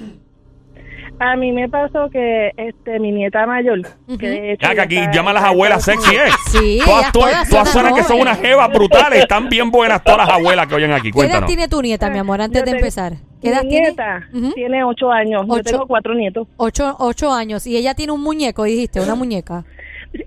A 1.19 1.37
mí 1.37 1.53
me 1.53 1.69
pasó 1.69 2.09
que 2.11 2.51
este 2.57 2.99
mi 2.99 3.13
nieta 3.13 3.47
mayor, 3.47 3.83
que 4.19 4.27
de 4.27 4.53
hecho 4.53 4.63
Ya 4.63 4.71
que 4.71 4.77
ya 4.77 4.83
aquí 4.85 4.97
está- 4.97 5.13
llaman 5.13 5.35
las 5.35 5.45
abuelas 5.45 5.85
sexy, 5.85 6.15
¿eh? 6.17 6.21
Sí, 6.51 6.79
todas, 6.83 7.01
ellas 7.03 7.13
todas, 7.13 7.13
todas 7.13 7.49
todas 7.51 7.69
son 7.69 7.83
suenan 7.83 7.95
que 7.95 8.03
son 8.05 8.21
unas 8.21 8.39
jevas 8.41 8.69
brutales. 8.73 9.21
Están 9.21 9.49
bien 9.51 9.71
buenas 9.71 10.03
todas 10.03 10.27
las 10.27 10.31
abuelas 10.37 10.67
que 10.67 10.75
oyen 10.77 10.93
aquí. 10.93 11.03
¿Qué 11.03 11.09
edad 11.09 11.15
Cuéntanos. 11.17 11.47
tiene 11.47 11.69
tu 11.69 11.83
nieta, 11.83 12.09
mi 12.09 12.19
amor, 12.19 12.41
antes 12.41 12.61
Yo 12.61 12.65
de 12.65 12.71
tengo- 12.73 12.79
empezar? 12.79 13.13
¿Qué 13.41 13.49
edad 13.49 13.63
mi 13.63 13.69
tiene? 13.71 13.87
nieta 13.89 14.29
tiene 14.55 14.85
ocho 14.85 15.11
años. 15.11 15.43
Ocho. 15.49 15.57
Yo 15.59 15.63
tengo 15.63 15.87
cuatro 15.87 16.15
nietos. 16.15 16.47
Ocho, 16.57 16.95
ocho 16.99 17.33
años. 17.33 17.67
Y 17.67 17.77
ella 17.77 17.95
tiene 17.95 18.13
un 18.13 18.23
muñeco, 18.23 18.65
dijiste, 18.65 19.01
una 19.01 19.15
muñeca. 19.15 19.65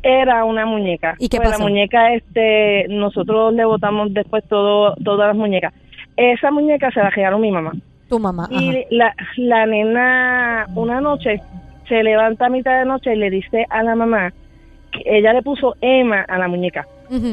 Era 0.02 0.46
una 0.46 0.66
muñeca. 0.66 1.16
¿Y 1.20 1.28
qué 1.30 1.38
Pues 1.38 1.50
pasó? 1.50 1.64
La 1.64 1.70
muñeca, 1.70 2.14
este, 2.14 2.88
nosotros 2.90 3.54
le 3.54 3.66
botamos 3.66 4.14
después 4.14 4.44
todo, 4.48 4.96
todas 5.04 5.28
las 5.28 5.36
muñecas. 5.36 5.74
Esa 6.16 6.52
muñeca 6.52 6.90
se 6.92 7.00
la 7.02 7.10
regaló 7.10 7.38
mi 7.40 7.52
mamá. 7.52 7.72
Tu 8.08 8.18
mamá. 8.20 8.46
ajá. 8.46 8.54
Y 8.62 8.86
la, 8.92 9.14
la 9.38 9.66
nena 9.66 10.68
una 10.76 11.02
noche 11.02 11.42
se 11.90 12.02
levanta 12.04 12.46
a 12.46 12.50
mitad 12.50 12.80
de 12.80 12.86
noche 12.86 13.14
y 13.14 13.18
le 13.18 13.30
dice 13.30 13.66
a 13.70 13.84
la 13.84 13.96
mamá 13.96 14.32
que 14.92 15.02
ella 15.06 15.34
le 15.34 15.42
puso 15.42 15.76
Emma 15.82 16.22
a 16.28 16.38
la 16.38 16.48
muñeca. 16.48 16.88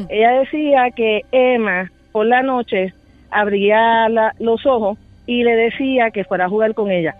Ella 0.09 0.31
decía 0.39 0.91
que 0.95 1.21
Emma 1.31 1.89
por 2.11 2.25
la 2.25 2.41
noche 2.43 2.93
abría 3.31 4.09
la- 4.09 4.33
los 4.39 4.65
ojos 4.65 4.97
y 5.25 5.43
le 5.43 5.55
decía 5.55 6.11
que 6.11 6.23
fuera 6.23 6.45
a 6.45 6.49
jugar 6.49 6.73
con 6.73 6.91
ella. 6.91 7.15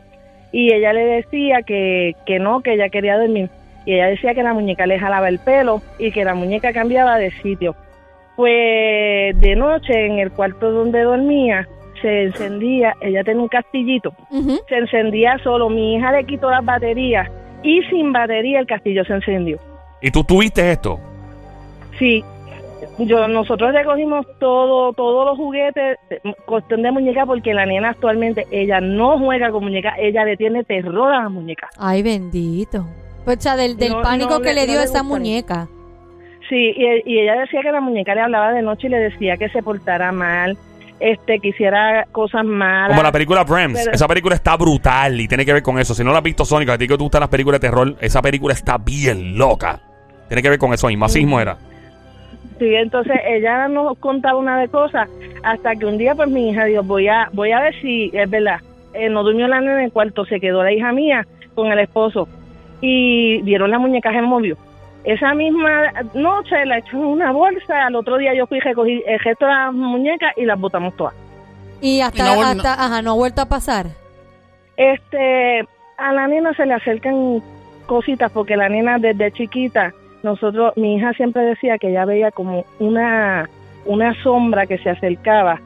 Y 0.52 0.74
ella 0.74 0.94
le 0.94 1.06
decía 1.06 1.62
que, 1.62 2.16
que 2.26 2.40
no, 2.40 2.62
que 2.62 2.74
ella 2.74 2.90
quería 2.90 3.18
dormir. 3.18 3.50
Y 3.86 3.94
ella 3.94 4.08
decía 4.08 4.34
que 4.34 4.44
la 4.44 4.54
muñeca 4.54 4.86
le 4.86 5.00
jalaba 5.00 5.30
el 5.30 5.40
pelo 5.40 5.82
y 5.98 6.12
que 6.12 6.26
la 6.26 6.36
muñeca 6.36 6.74
cambiaba 6.74 7.18
de 7.18 7.32
sitio. 7.42 7.76
Pues 8.36 9.40
de 9.40 9.56
noche 9.56 10.06
en 10.06 10.20
el 10.20 10.32
cuarto 10.32 10.72
donde 10.72 11.02
dormía 11.02 11.68
se 12.02 12.24
encendía, 12.24 12.96
ella 13.02 13.24
tenía 13.24 13.44
un 13.44 13.48
castillito, 13.48 14.14
se 14.68 14.76
encendía 14.76 15.38
solo. 15.44 15.70
Mi 15.70 15.96
hija 15.96 16.12
le 16.12 16.26
quitó 16.26 16.50
las 16.50 16.66
baterías 16.66 17.30
y 17.64 17.82
sin 17.84 18.12
batería 18.12 18.60
el 18.60 18.66
castillo 18.66 19.04
se 19.06 19.14
encendió. 19.14 19.60
¿Y 20.02 20.10
tú 20.10 20.24
tuviste 20.24 20.72
esto? 20.72 21.00
Sí, 22.00 22.24
yo 23.00 23.28
nosotros 23.28 23.74
recogimos 23.74 24.26
todo, 24.40 24.94
todos 24.94 25.26
los 25.26 25.38
juguetes, 25.38 25.98
eh, 26.10 26.20
cuestión 26.46 26.82
de 26.84 26.92
muñeca, 26.92 27.26
porque 27.26 27.54
la 27.54 27.66
nena 27.66 27.90
actualmente 27.90 28.48
ella 28.52 28.80
no 28.82 29.18
juega 29.20 29.52
con 29.52 29.64
muñecas, 29.64 29.94
ella 30.00 30.24
le 30.26 30.38
tiene 30.38 30.64
terror 30.64 31.14
a 31.14 31.24
las 31.24 31.32
muñecas. 31.32 31.70
Ay, 31.78 32.04
bendito. 32.04 32.86
Pues, 33.26 33.38
o 33.38 33.42
sea, 33.42 33.56
del, 33.56 33.78
del 33.78 33.92
No, 33.94 34.02
pánico 34.02 34.32
no 34.32 34.40
que 34.42 34.50
le- 34.54 34.56
le 34.56 34.62
no 34.62 34.72
dio 34.74 34.80
le 34.80 34.86
esa 34.86 35.04
muñeca. 35.04 35.68
Sí, 36.50 36.74
y, 36.76 36.86
y 37.06 37.20
ella 37.20 37.40
decía 37.40 37.62
que 37.62 37.72
la 37.72 37.80
muñeca 37.82 38.14
le 38.16 38.22
hablaba 38.22 38.52
de 38.52 38.62
noche 38.62 38.88
y 38.88 38.90
le 38.90 38.98
decía 39.00 39.38
que 39.38 39.48
se 39.50 39.62
portara 39.64 40.12
mal, 40.12 40.58
este, 41.00 41.40
que 41.40 41.50
hiciera 41.50 42.06
cosas 42.12 42.44
malas. 42.44 42.90
Como 42.90 43.04
la 43.04 43.12
película 43.12 43.44
Brems. 43.44 43.80
Pero- 43.80 43.92
Esa 43.94 44.08
película 44.08 44.36
está 44.36 44.58
brutal 44.58 45.20
y 45.22 45.28
tiene 45.28 45.46
que 45.46 45.54
ver 45.54 45.64
con 45.64 45.80
eso. 45.80 45.94
Si 45.96 46.04
no 46.04 46.12
la 46.12 46.18
has 46.18 46.24
visto, 46.24 46.44
Sónico, 46.44 46.72
a 46.74 46.78
ti 46.78 46.88
que 46.88 46.98
te 46.98 47.04
gustan 47.04 47.22
las 47.22 47.30
películas 47.30 47.62
de 47.62 47.68
terror, 47.70 47.96
esa 48.02 48.22
película 48.22 48.54
está 48.54 48.78
bien 48.78 49.38
loca. 49.38 49.80
Tiene 50.28 50.42
que 50.42 50.50
ver 50.50 50.60
con 50.60 50.74
eso 50.74 50.88
mismo. 50.88 51.06
Así 51.06 51.20
mismo 51.20 51.40
era. 51.40 51.58
Sí, 52.62 52.76
entonces 52.76 53.16
ella 53.26 53.68
nos 53.70 53.98
contaba 53.98 54.38
una 54.38 54.60
de 54.60 54.68
cosas 54.68 55.10
hasta 55.42 55.76
que 55.76 55.88
un 55.88 55.98
día 55.98 56.14
pues 56.14 56.30
mi 56.30 56.52
hija 56.52 56.66
dijo, 56.66 56.84
voy 56.84 57.08
a 57.08 57.28
voy 57.34 57.52
a 57.54 57.60
ver 57.60 57.74
si 57.82 58.12
es 58.14 58.30
verdad. 58.30 58.60
Eh, 58.94 59.10
no 59.10 59.24
durmió 59.24 59.48
la 59.48 59.60
nena 59.60 59.80
en 59.80 59.86
el 59.86 59.92
cuarto, 59.92 60.26
se 60.26 60.40
quedó 60.40 60.62
la 60.62 60.72
hija 60.72 60.92
mía 60.92 61.26
con 61.56 61.72
el 61.72 61.80
esposo 61.80 62.28
y 62.80 63.42
vieron 63.42 63.72
las 63.72 63.80
muñecas 63.80 64.14
en 64.14 64.26
movió. 64.26 64.58
Esa 65.04 65.34
misma 65.34 65.92
noche 66.14 66.64
la 66.68 66.78
echó 66.78 66.98
en 66.98 67.06
una 67.06 67.32
bolsa, 67.32 67.88
al 67.88 67.96
otro 67.96 68.20
día 68.20 68.36
yo 68.36 68.46
fui 68.46 68.60
y 68.60 68.62
recogí 68.62 69.02
el 69.08 69.20
resto 69.22 69.48
de 69.48 69.52
las 69.54 69.74
muñecas 69.74 70.32
y 70.38 70.46
las 70.46 70.60
botamos 70.60 70.96
todas. 70.96 71.16
Y 71.82 72.02
hasta, 72.02 72.20
Y 72.20 72.22
no 72.22 72.42
hasta 72.44 72.74
ajá, 72.74 73.02
no 73.02 73.14
ha 73.14 73.16
vuelto 73.16 73.42
a 73.42 73.48
pasar. 73.48 73.88
Este, 74.78 75.68
a 75.98 76.14
la 76.14 76.28
nena 76.28 76.54
se 76.54 76.68
le 76.68 76.76
acercan 76.76 77.42
cositas 77.88 78.32
porque 78.32 78.56
la 78.56 78.70
nena 78.70 79.00
desde 79.00 79.32
chiquita, 79.32 79.96
nosotros, 80.24 80.74
mi 80.76 80.96
hija 80.96 81.14
siempre 81.14 81.44
decía 81.44 81.78
que 81.78 81.90
ella 81.90 82.06
veía 82.06 82.32
como 82.32 82.66
una, 82.80 83.50
una 83.86 84.14
sombra 84.24 84.68
que 84.68 84.78
se 84.78 84.90
acercaba 84.90 85.60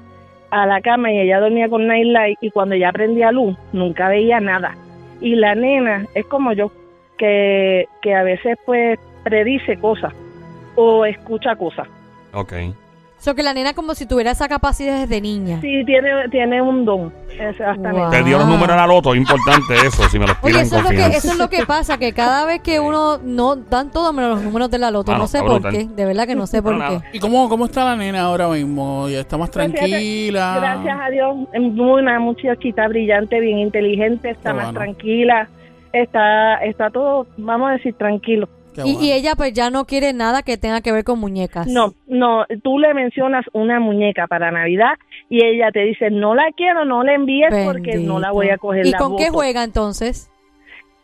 a 0.51 0.65
la 0.65 0.81
cama 0.81 1.11
y 1.11 1.19
ella 1.19 1.39
dormía 1.39 1.67
con 1.67 1.87
nightlight 1.87 2.37
y 2.41 2.51
cuando 2.51 2.75
ella 2.75 2.91
prendía 2.91 3.31
luz 3.31 3.57
nunca 3.73 4.07
veía 4.07 4.39
nada. 4.39 4.75
Y 5.19 5.35
la 5.35 5.55
nena 5.55 6.05
es 6.13 6.25
como 6.25 6.53
yo, 6.53 6.71
que, 7.17 7.85
que 8.01 8.13
a 8.13 8.23
veces 8.23 8.57
pues 8.65 8.99
predice 9.23 9.77
cosas 9.77 10.13
o 10.75 11.05
escucha 11.05 11.55
cosas. 11.55 11.87
Ok. 13.15 13.21
Eso 13.21 13.33
que 13.33 13.41
la 13.43 13.53
nena 13.53 13.73
como 13.73 13.95
si 13.95 14.05
tuviera 14.05 14.31
esa 14.31 14.47
capacidad 14.47 14.99
desde 15.01 15.19
niña. 15.19 15.59
Sí, 15.61 15.83
tiene, 15.85 16.29
tiene 16.29 16.61
un 16.61 16.85
don, 16.85 17.11
exactamente. 17.39 17.99
Wow. 18.01 18.11
Te 18.11 18.23
dio 18.23 18.37
los 18.37 18.47
números 18.47 18.71
a 18.71 18.75
la 18.75 18.87
loto. 18.87 19.15
Importante 19.15 19.73
eso, 19.87 20.07
si 20.09 20.19
me 20.19 20.27
los 20.27 20.37
Oye, 20.43 20.61
eso 20.61 20.77
es, 20.77 20.83
lo 20.83 20.89
que, 20.89 21.05
eso 21.07 21.31
es 21.31 21.37
lo 21.37 21.49
que 21.49 21.65
pasa, 21.65 21.97
que 21.97 22.13
cada 22.13 22.45
vez 22.45 22.61
que 22.61 22.79
uno 22.79 23.17
no 23.23 23.55
dan 23.55 23.89
todo 23.89 24.13
menos 24.13 24.31
los 24.35 24.43
números 24.43 24.69
de 24.69 24.77
la 24.77 24.91
loto, 24.91 25.11
Ah, 25.11 25.15
no 25.15 25.21
no, 25.21 25.27
sé 25.27 25.39
por 25.41 25.67
qué, 25.69 25.85
de 25.85 26.05
verdad 26.05 26.27
que 26.27 26.35
no 26.35 26.45
sé 26.45 26.61
por 26.61 26.73
No, 26.75 26.79
qué. 26.87 26.93
nada. 26.95 27.03
¿Y 27.13 27.19
cómo, 27.19 27.49
cómo 27.49 27.65
está 27.65 27.83
la 27.85 27.95
nena 27.95 28.21
ahora 28.21 28.47
mismo? 28.49 29.09
¿Ya 29.09 29.21
está 29.21 29.37
más 29.37 29.49
Pues 29.49 29.71
tranquila? 29.73 30.57
Gracias 30.59 30.97
a 31.01 31.09
Dios, 31.09 31.35
una 31.55 32.19
muchachita 32.19 32.87
brillante, 32.87 33.39
bien 33.39 33.57
inteligente, 33.59 34.29
está 34.29 34.51
Qué 34.51 34.55
más 34.55 34.65
bueno. 34.65 34.79
tranquila, 34.81 35.49
está 35.93 36.57
está 36.57 36.89
todo, 36.91 37.25
vamos 37.37 37.69
a 37.69 37.73
decir, 37.73 37.95
tranquilo. 37.95 38.47
Y, 38.83 39.11
ella 39.11 39.35
pues 39.35 39.53
ya 39.53 39.69
no 39.69 39.85
quiere 39.85 40.13
nada 40.13 40.43
que 40.43 40.57
tenga 40.57 40.81
que 40.81 40.91
ver 40.91 41.03
con 41.03 41.19
muñecas. 41.19 41.67
No, 41.67 41.93
no, 42.07 42.45
tú 42.63 42.79
le 42.79 42.93
mencionas 42.93 43.45
una 43.53 43.79
muñeca 43.79 44.27
para 44.27 44.51
Navidad 44.51 44.93
y 45.29 45.45
ella 45.45 45.71
te 45.71 45.81
dice, 45.81 46.09
no 46.09 46.35
la 46.35 46.51
quiero, 46.55 46.85
no 46.85 47.03
la 47.03 47.13
envíes 47.13 47.53
porque 47.63 47.97
no 47.97 48.19
la 48.19 48.31
voy 48.31 48.49
a 48.49 48.57
coger 48.57 48.85
¿Y 48.87 48.91
la 48.91 48.97
con 48.97 49.15
qué 49.15 49.25
boto". 49.25 49.33
juega 49.33 49.63
entonces? 49.63 50.29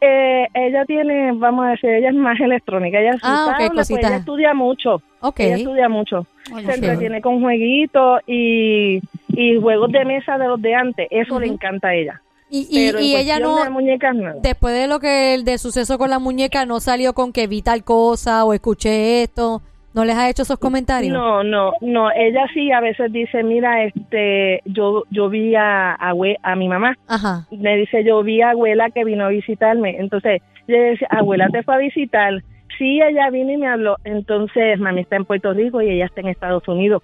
Eh, 0.04 0.48
ella 0.56 0.84
tiene, 0.86 1.32
vamos 1.34 1.66
a 1.66 1.70
decir, 1.70 1.92
ella 1.92 2.10
es 2.10 2.16
más 2.16 2.40
electrónica, 2.40 3.00
ella 3.00 3.12
es 3.12 3.22
Ah, 3.24 3.46
ok, 3.46 3.52
tablet, 3.58 3.74
pues 3.74 3.90
ella 3.92 4.16
estudia 4.18 4.54
mucho, 4.56 5.02
Ok. 5.22 5.40
ella 5.42 5.58
estudia 5.58 5.90
mucho, 5.90 6.26
Ay, 6.52 6.66
se 6.66 6.74
entretiene 6.74 7.22
con 7.22 7.40
jueguitos 7.40 8.22
y, 8.26 9.00
y 9.28 9.62
juegos 9.62 9.92
de 9.92 10.04
mesa 10.06 10.40
de 10.40 10.48
los 10.48 10.60
de 10.60 10.74
antes, 10.74 11.08
eso 11.12 11.40
le 11.40 11.46
encanta 11.48 11.90
a 11.90 11.94
ella. 11.94 12.22
Y, 12.54 12.68
y, 12.70 13.16
ella 13.16 13.40
no, 13.40 13.64
de 13.64 13.70
muñecas, 13.70 14.14
no. 14.14 14.34
después 14.42 14.74
de 14.74 14.86
lo 14.86 15.00
que 15.00 15.34
el 15.34 15.46
del 15.46 15.58
suceso 15.58 15.98
con 15.98 16.10
la 16.10 16.20
muñeca, 16.20 16.66
no 16.66 16.82
salió 16.82 17.14
con 17.14 17.32
que 17.32 17.48
vi 17.48 17.62
tal 17.62 17.86
cosa 17.86 18.44
o 18.44 18.54
escuché 18.54 19.24
esto. 19.24 19.62
¿No 19.94 20.04
les 20.04 20.18
ha 20.18 20.30
hecho 20.30 20.44
esos 20.44 20.58
comentarios? 20.58 21.14
No, 21.14 21.44
no, 21.44 21.72
no. 21.82 22.12
Ella 22.12 22.46
sí 22.54 22.72
a 22.72 22.82
veces 22.82 23.12
dice, 23.12 23.44
mira, 23.44 23.84
este, 23.84 24.62
yo, 24.66 25.04
yo 25.12 25.30
vi 25.30 25.56
a, 25.56 25.96
a, 25.96 26.56
mi 26.56 26.68
mamá. 26.68 26.98
Ajá. 27.08 27.48
Me 27.52 27.76
dice, 27.78 28.04
yo 28.06 28.24
vi 28.24 28.42
a 28.42 28.52
abuela 28.52 28.90
que 28.90 29.04
vino 29.04 29.26
a 29.26 29.30
visitarme. 29.30 29.98
Entonces, 30.00 30.42
le 30.68 30.80
decía, 30.80 31.08
abuela 31.10 31.48
te 31.52 31.64
fue 31.64 31.76
a 31.76 31.78
visitar. 31.78 32.42
Sí, 32.78 33.02
ella 33.02 33.30
vino 33.30 33.52
y 33.52 33.58
me 33.58 33.68
habló. 33.68 33.98
Entonces, 34.06 34.80
mami 34.80 35.02
está 35.02 35.18
en 35.18 35.26
Puerto 35.26 35.54
Rico 35.54 35.82
y 35.82 35.90
ella 35.90 36.06
está 36.06 36.22
en 36.22 36.28
Estados 36.28 36.66
Unidos. 36.70 37.04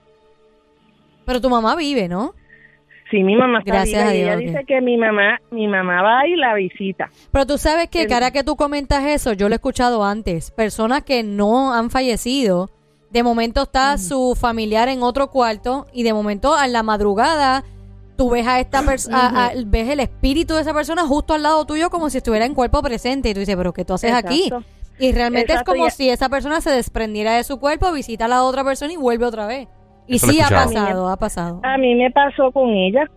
Pero 1.25 1.41
tu 1.41 1.49
mamá 1.49 1.75
vive, 1.75 2.07
¿no? 2.07 2.33
Sí, 3.09 3.23
mi 3.23 3.35
mamá 3.35 3.59
está 3.59 3.71
Gracias 3.71 4.01
viva 4.03 4.09
a 4.09 4.15
y 4.15 4.21
ella 4.21 4.35
Dios, 4.37 4.51
dice 4.53 4.65
que 4.65 4.81
mi 4.81 4.97
mamá, 4.97 5.39
mi 5.51 5.67
mamá 5.67 6.01
va 6.01 6.27
y 6.27 6.35
la 6.35 6.53
visita. 6.55 7.09
Pero 7.31 7.45
tú 7.45 7.57
sabes 7.57 7.89
que, 7.89 8.03
El- 8.03 8.31
que 8.31 8.43
tú 8.43 8.55
comentas 8.55 9.05
eso, 9.05 9.33
yo 9.33 9.47
lo 9.47 9.55
he 9.55 9.57
escuchado 9.57 10.03
antes. 10.03 10.51
Personas 10.51 11.03
que 11.03 11.23
no 11.23 11.73
han 11.73 11.89
fallecido, 11.89 12.69
de 13.09 13.23
momento 13.23 13.63
está 13.63 13.97
su 13.97 14.35
familiar 14.39 14.89
en 14.89 15.01
otro 15.03 15.31
cuarto 15.31 15.85
y 15.93 16.03
de 16.03 16.13
momento 16.13 16.53
a 16.55 16.67
la 16.67 16.83
madrugada 16.83 17.63
tú 18.17 18.31
ves 18.31 18.45
a 18.47 18.59
esta 18.59 18.81
persona, 18.81 19.51
ves 19.65 19.89
el 19.89 19.99
espíritu 19.99 20.55
de 20.55 20.61
esa 20.61 20.73
persona 20.73 21.03
justo 21.05 21.33
al 21.33 21.43
lado 21.43 21.65
tuyo 21.65 21.89
como 21.89 22.09
si 22.09 22.17
estuviera 22.17 22.45
en 22.45 22.55
cuerpo 22.55 22.81
presente 22.81 23.29
y 23.29 23.33
tú 23.33 23.39
dices, 23.39 23.55
pero 23.55 23.71
¿qué 23.73 23.85
tú 23.85 23.93
haces 23.93 24.11
aquí? 24.11 24.51
Y 24.99 25.11
realmente 25.11 25.51
Exacto, 25.51 25.71
es 25.71 25.77
como 25.77 25.89
si 25.91 26.09
esa 26.09 26.27
persona 26.27 26.59
se 26.59 26.71
desprendiera 26.71 27.35
de 27.35 27.43
su 27.43 27.59
cuerpo, 27.59 27.91
visita 27.91 28.25
a 28.25 28.27
la 28.27 28.43
otra 28.43 28.63
persona 28.63 28.91
y 28.91 28.97
vuelve 28.97 29.25
otra 29.25 29.45
vez. 29.45 29.67
Y 30.07 30.19
sí 30.19 30.39
ha 30.41 30.49
pasado, 30.49 31.09
ha 31.09 31.17
pasado. 31.17 31.59
A 31.63 31.77
mí 31.77 31.95
me 31.95 32.11
pasó 32.11 32.51
con 32.51 32.69
ella 32.69 33.09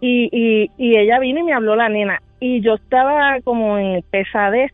y, 0.00 0.28
y, 0.32 0.70
y 0.76 0.96
ella 0.96 1.18
vino 1.18 1.40
y 1.40 1.44
me 1.44 1.52
habló 1.54 1.76
la 1.76 1.88
nena. 1.88 2.20
Y 2.40 2.60
yo 2.60 2.74
estaba 2.74 3.40
como 3.42 3.78
en 3.78 4.02
pesadez 4.10 4.70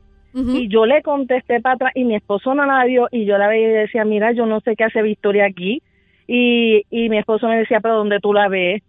y 0.56 0.68
yo 0.68 0.86
le 0.86 1.02
contesté 1.02 1.60
para 1.60 1.74
atrás 1.74 1.92
y 1.96 2.04
mi 2.04 2.14
esposo 2.14 2.54
no 2.54 2.64
la 2.64 2.84
vio 2.84 3.08
y 3.10 3.24
yo 3.24 3.36
la 3.36 3.48
veía 3.48 3.68
y 3.68 3.72
decía, 3.72 4.04
mira, 4.04 4.30
yo 4.32 4.46
no 4.46 4.60
sé 4.60 4.76
qué 4.76 4.84
hace 4.84 5.02
Victoria 5.02 5.46
aquí 5.46 5.82
y, 6.28 6.82
y 6.88 7.08
mi 7.08 7.18
esposo 7.18 7.48
me 7.48 7.56
decía, 7.58 7.80
pero 7.80 7.96
¿dónde 7.96 8.20
tú 8.20 8.32
la 8.32 8.46
ves? 8.48 8.80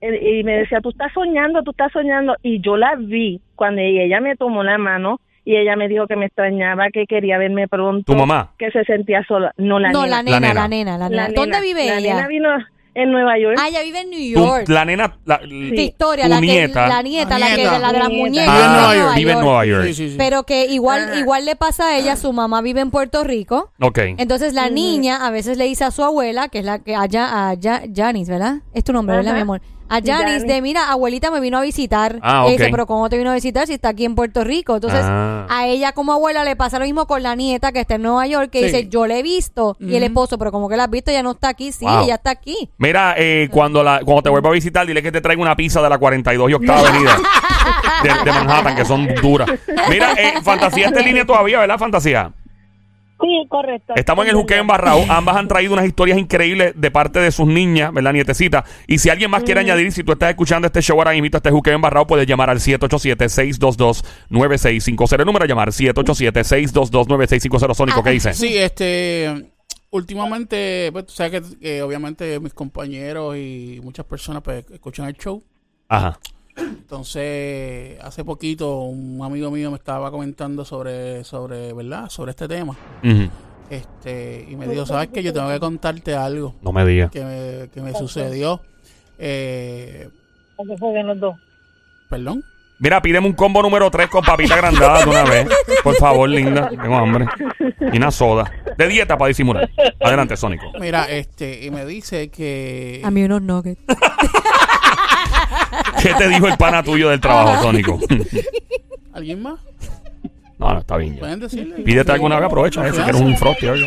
Eh, 0.00 0.38
Y 0.38 0.44
me 0.44 0.58
decía, 0.58 0.80
tú 0.80 0.90
estás 0.90 1.12
soñando, 1.12 1.62
tú 1.64 1.72
estás 1.72 1.90
soñando 1.90 2.36
y 2.42 2.60
yo 2.60 2.76
la 2.76 2.94
vi 2.96 3.40
cuando 3.56 3.80
ella 3.80 4.20
me 4.20 4.36
tomó 4.36 4.62
la 4.62 4.78
mano 4.78 5.20
y 5.46 5.56
ella 5.56 5.76
me 5.76 5.86
dijo 5.88 6.06
que 6.06 6.16
me 6.16 6.26
extrañaba, 6.26 6.88
que 6.92 7.06
quería 7.06 7.38
verme 7.38 7.68
pronto. 7.68 8.12
¿Tu 8.12 8.18
mamá? 8.18 8.52
Que 8.58 8.70
se 8.72 8.84
sentía 8.84 9.24
sola. 9.26 9.52
No, 9.56 9.78
la 9.78 9.92
no, 9.92 10.02
nena. 10.02 10.16
la 10.16 10.22
nena, 10.24 10.40
nena. 10.40 10.54
la 10.54 10.68
nena, 10.68 10.98
la 10.98 11.08
nena. 11.08 11.22
La 11.28 11.34
¿Dónde 11.34 11.52
nena. 11.52 11.60
vive 11.60 11.86
La 11.86 11.98
ella? 11.98 12.14
nena 12.16 12.28
vino 12.28 12.48
en 12.94 13.12
Nueva 13.12 13.38
York. 13.38 13.56
Ah, 13.60 13.68
ella 13.68 13.82
vive 13.82 14.00
en 14.00 14.10
New 14.10 14.18
York. 14.20 14.68
la 14.68 14.84
nena, 14.86 15.16
la- 15.26 15.38
Victoria, 15.46 16.24
tu 16.24 16.30
la, 16.30 16.40
que- 16.40 16.46
nieta. 16.46 16.88
la 16.88 17.02
nieta, 17.02 17.38
La 17.38 17.48
la, 17.50 17.54
que, 17.56 17.64
la 17.64 17.72
de 17.74 17.78
las 17.78 17.92
Nieta. 17.92 18.08
muñecas. 18.08 18.54
Vive 18.54 18.64
en 18.64 18.70
Ah, 18.70 18.76
Nueva 18.80 18.96
York. 18.96 19.14
vive 19.16 19.32
en 19.32 19.40
Nueva 19.40 19.66
York. 19.66 19.84
Sí, 19.84 19.94
sí, 19.94 20.08
sí. 20.10 20.14
Pero 20.18 20.42
que 20.44 20.64
igual, 20.66 21.02
Ajá. 21.10 21.18
igual 21.20 21.44
le 21.44 21.56
pasa 21.56 21.88
a 21.90 21.98
ella, 21.98 22.16
su 22.16 22.32
mamá 22.32 22.62
vive 22.62 22.80
en 22.80 22.90
Puerto 22.90 23.22
Rico. 23.22 23.70
Ok. 23.80 23.98
Entonces 24.16 24.52
la 24.54 24.68
niña 24.70 25.26
a 25.26 25.30
veces 25.30 25.58
le 25.58 25.64
dice 25.66 25.84
a 25.84 25.90
su 25.90 26.02
abuela, 26.02 26.48
que 26.48 26.60
es 26.60 26.64
la 26.64 26.78
que 26.78 26.96
allá, 26.96 27.50
a 27.50 27.54
Ja- 27.62 27.82
Janice, 27.94 28.32
¿verdad? 28.32 28.56
Es 28.72 28.82
tu 28.82 28.92
nombre, 28.94 29.14
¿verdad, 29.16 29.34
mi 29.34 29.40
amor? 29.40 29.60
A 29.88 29.94
Janice 29.96 30.12
Janice. 30.24 30.46
de, 30.46 30.62
mira, 30.62 30.90
abuelita 30.90 31.30
me 31.30 31.40
vino 31.40 31.58
a 31.58 31.62
visitar. 31.62 32.18
Ah, 32.22 32.44
Y 32.48 32.52
dice, 32.52 32.64
ok. 32.64 32.70
pero 32.72 32.86
¿cómo 32.86 33.08
te 33.08 33.18
vino 33.18 33.30
a 33.30 33.34
visitar 33.34 33.66
si 33.66 33.74
está 33.74 33.90
aquí 33.90 34.04
en 34.04 34.14
Puerto 34.14 34.42
Rico? 34.44 34.74
Entonces, 34.74 35.00
Ah. 35.04 35.46
a 35.48 35.66
ella 35.66 35.92
como 35.92 36.12
abuela 36.12 36.44
le 36.44 36.56
pasa 36.56 36.78
lo 36.78 36.84
mismo 36.84 37.06
con 37.06 37.22
la 37.22 37.34
nieta 37.36 37.70
que 37.72 37.80
está 37.80 37.94
en 37.96 38.02
Nueva 38.02 38.26
York, 38.26 38.50
que 38.50 38.58
Sí. 38.60 38.64
dice, 38.66 38.88
yo 38.88 39.06
le 39.06 39.18
he 39.20 39.22
visto. 39.22 39.76
Y 39.80 39.94
el 39.96 40.02
esposo, 40.02 40.38
pero 40.38 40.50
como 40.52 40.68
que 40.68 40.76
la 40.76 40.84
has 40.84 40.90
visto, 40.90 41.10
ella 41.10 41.22
no 41.22 41.32
está 41.32 41.48
aquí. 41.48 41.70
Sí, 41.72 41.84
Wow. 41.84 42.04
ella 42.04 42.14
está 42.16 42.30
aquí. 42.30 42.68
Mira, 42.78 43.14
eh, 43.16 43.48
cuando, 43.50 43.82
la, 43.82 44.00
cuando 44.04 44.22
te 44.22 44.28
vuelva 44.30 44.50
a 44.50 44.52
visitar, 44.52 44.86
dile 44.86 45.02
que 45.02 45.12
te 45.12 45.20
traiga 45.20 45.40
una 45.40 45.54
pizza 45.56 45.80
de 45.80 45.88
la 45.88 45.98
42 45.98 46.50
y 46.50 46.54
octava 46.54 46.80
avenida 46.88 47.16
de, 48.02 48.08
de 48.24 48.32
Manhattan, 48.32 48.74
que 48.76 48.84
son 48.84 49.06
duras. 49.22 49.48
Mira, 49.88 50.12
eh, 50.14 50.34
Fantasía 50.42 50.86
está 50.86 51.00
en 51.00 51.06
línea 51.06 51.24
todavía, 51.24 51.58
¿verdad, 51.60 51.78
Fantasía? 51.78 52.32
Sí, 53.20 53.46
correcto. 53.48 53.94
Estamos 53.96 54.26
en 54.26 54.30
el 54.30 54.36
juqueo 54.36 54.60
embarrado. 54.60 55.02
Ambas 55.08 55.36
han 55.36 55.48
traído 55.48 55.72
unas 55.72 55.86
historias 55.86 56.18
increíbles 56.18 56.74
de 56.76 56.90
parte 56.90 57.18
de 57.18 57.32
sus 57.32 57.46
niñas, 57.46 57.90
¿verdad, 57.92 58.12
nietecita? 58.12 58.64
Y 58.86 58.98
si 58.98 59.08
alguien 59.08 59.30
más 59.30 59.42
quiere 59.42 59.60
añadir, 59.60 59.90
si 59.92 60.04
tú 60.04 60.12
estás 60.12 60.28
escuchando 60.30 60.66
este 60.66 60.82
show 60.82 60.98
ahora 60.98 61.12
mismo, 61.12 61.28
este 61.32 61.50
juqueo 61.50 61.74
embarrado, 61.74 62.06
puedes 62.06 62.26
llamar 62.26 62.50
al 62.50 62.58
787-622-9650. 62.58 65.20
El 65.20 65.26
número 65.26 65.44
a 65.44 65.48
llamar, 65.48 65.70
787-622-9650. 65.70 67.74
Sónico, 67.74 68.02
¿qué 68.02 68.10
dice? 68.10 68.34
Sí, 68.34 68.54
este, 68.56 69.50
últimamente, 69.90 70.90
pues 70.92 71.06
tú 71.06 71.14
sabes 71.14 71.40
que, 71.40 71.58
que 71.58 71.80
obviamente 71.82 72.38
mis 72.38 72.52
compañeros 72.52 73.34
y 73.36 73.80
muchas 73.82 74.04
personas 74.04 74.42
pues 74.42 74.66
escuchan 74.70 75.06
el 75.06 75.16
show. 75.16 75.42
Ajá. 75.88 76.18
Entonces, 76.56 77.98
hace 78.02 78.24
poquito 78.24 78.80
un 78.82 79.20
amigo 79.22 79.50
mío 79.50 79.70
me 79.70 79.76
estaba 79.76 80.10
comentando 80.10 80.64
sobre, 80.64 81.22
sobre, 81.24 81.72
¿verdad? 81.72 82.08
Sobre 82.08 82.30
este 82.30 82.48
tema. 82.48 82.76
Este, 83.68 84.46
y 84.48 84.56
me 84.56 84.66
dijo, 84.68 84.86
¿sabes 84.86 85.08
qué? 85.12 85.22
Yo 85.22 85.32
tengo 85.32 85.48
que 85.50 85.58
contarte 85.58 86.14
algo 86.14 86.54
No 86.62 86.70
me 86.72 86.86
digas. 86.86 87.10
que 87.10 87.24
me, 87.24 87.68
que 87.70 87.80
me 87.80 87.92
sucedió. 87.94 88.60
Eh, 89.18 90.08
Que 90.56 90.78
jueguen 90.78 91.06
los 91.08 91.18
dos. 91.20 91.36
Perdón. 92.08 92.44
Mira, 92.78 93.00
pídeme 93.00 93.26
un 93.26 93.32
combo 93.32 93.62
número 93.62 93.90
3 93.90 94.08
con 94.08 94.22
papita 94.22 94.54
grandada 94.56 95.02
de 95.02 95.10
una 95.10 95.24
vez. 95.24 95.48
Por 95.82 95.94
favor, 95.96 96.28
linda. 96.28 96.68
Tengo 96.68 96.94
hambre. 96.96 97.26
Y 97.92 97.96
una 97.96 98.10
soda. 98.10 98.50
De 98.76 98.86
dieta 98.86 99.16
para 99.16 99.28
disimular. 99.28 99.68
Adelante, 100.00 100.36
Sónico. 100.36 100.66
Mira, 100.78 101.04
este, 101.10 101.64
y 101.64 101.70
me 101.70 101.86
dice 101.86 102.28
que... 102.30 103.00
A 103.02 103.10
mí 103.10 103.24
unos 103.24 103.40
nuggets. 103.42 103.80
¿Qué 106.02 106.14
te 106.14 106.28
dijo 106.28 106.46
el 106.48 106.56
pana 106.56 106.82
tuyo 106.82 107.08
del 107.10 107.20
trabajo, 107.20 107.62
Sónico? 107.62 107.98
¿Alguien 109.12 109.42
más? 109.42 109.58
No, 110.58 110.72
no, 110.72 110.78
está 110.80 110.96
bien. 110.96 111.14
ya. 111.14 111.20
¿Pueden 111.20 111.40
decirle? 111.40 111.76
Pídete 111.82 112.12
alguna 112.12 112.36
vez, 112.36 112.46
aprovecha. 112.46 112.86
eh, 112.86 112.92
si 112.92 113.00
quieres 113.02 113.20
un 113.20 113.36
frosty 113.36 113.66
o 113.66 113.72
algo. 113.72 113.86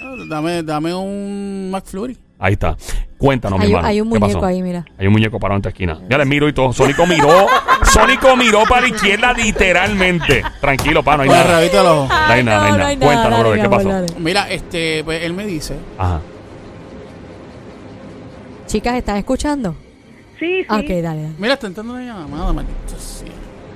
Ah, 0.00 0.14
Dame, 0.28 0.62
dame 0.62 0.94
un 0.94 1.70
McFlurry. 1.70 2.16
Ahí 2.38 2.54
está. 2.54 2.76
Cuéntanos, 3.18 3.58
mi 3.60 3.66
hay, 3.66 3.70
hermano. 3.70 3.88
hay 3.88 4.00
un 4.00 4.12
¿Qué 4.12 4.18
muñeco 4.18 4.40
pasó? 4.40 4.46
ahí, 4.46 4.62
mira. 4.62 4.84
Hay 4.98 5.06
un 5.06 5.12
muñeco 5.12 5.38
parado 5.38 5.56
en 5.58 5.62
tu 5.62 5.68
esquina. 5.68 6.00
Ya 6.10 6.18
le 6.18 6.24
miro 6.24 6.48
y 6.48 6.52
todo. 6.52 6.72
Sónico 6.72 7.06
miró. 7.06 7.46
Sónico 7.84 8.36
miró 8.36 8.64
para 8.68 8.82
la 8.82 8.88
izquierda 8.88 9.32
literalmente. 9.32 10.42
Tranquilo, 10.60 11.04
pa, 11.04 11.16
no 11.16 11.22
hay 11.22 11.28
Con 11.28 11.38
el 11.38 11.44
nada. 11.44 11.56
rabito 11.58 11.76
del 11.76 11.86
ojo. 11.86 12.08
No 12.08 12.32
hay 12.32 12.42
nada, 12.44 12.58
no 12.58 12.84
hay 12.84 12.96
nada. 12.96 13.06
Cuéntanos, 13.06 13.40
brother, 13.40 13.62
¿qué 13.62 13.68
pasó? 13.68 14.06
Mira, 14.18 14.50
este, 14.50 15.04
pues 15.04 15.22
él 15.22 15.34
me 15.34 15.46
dice, 15.46 15.76
Ajá. 15.98 16.20
Chicas, 18.66 18.94
¿están 18.96 19.16
escuchando? 19.18 19.76
Sí, 20.42 20.62
sí. 20.62 20.66
Ok, 20.68 20.88
dale, 20.88 21.02
dale. 21.02 21.28
mira, 21.38 21.54
está 21.54 21.68
entrando 21.68 21.94
una 21.94 22.02
llamada, 22.04 22.52
maldito 22.52 22.98
sea. 22.98 23.28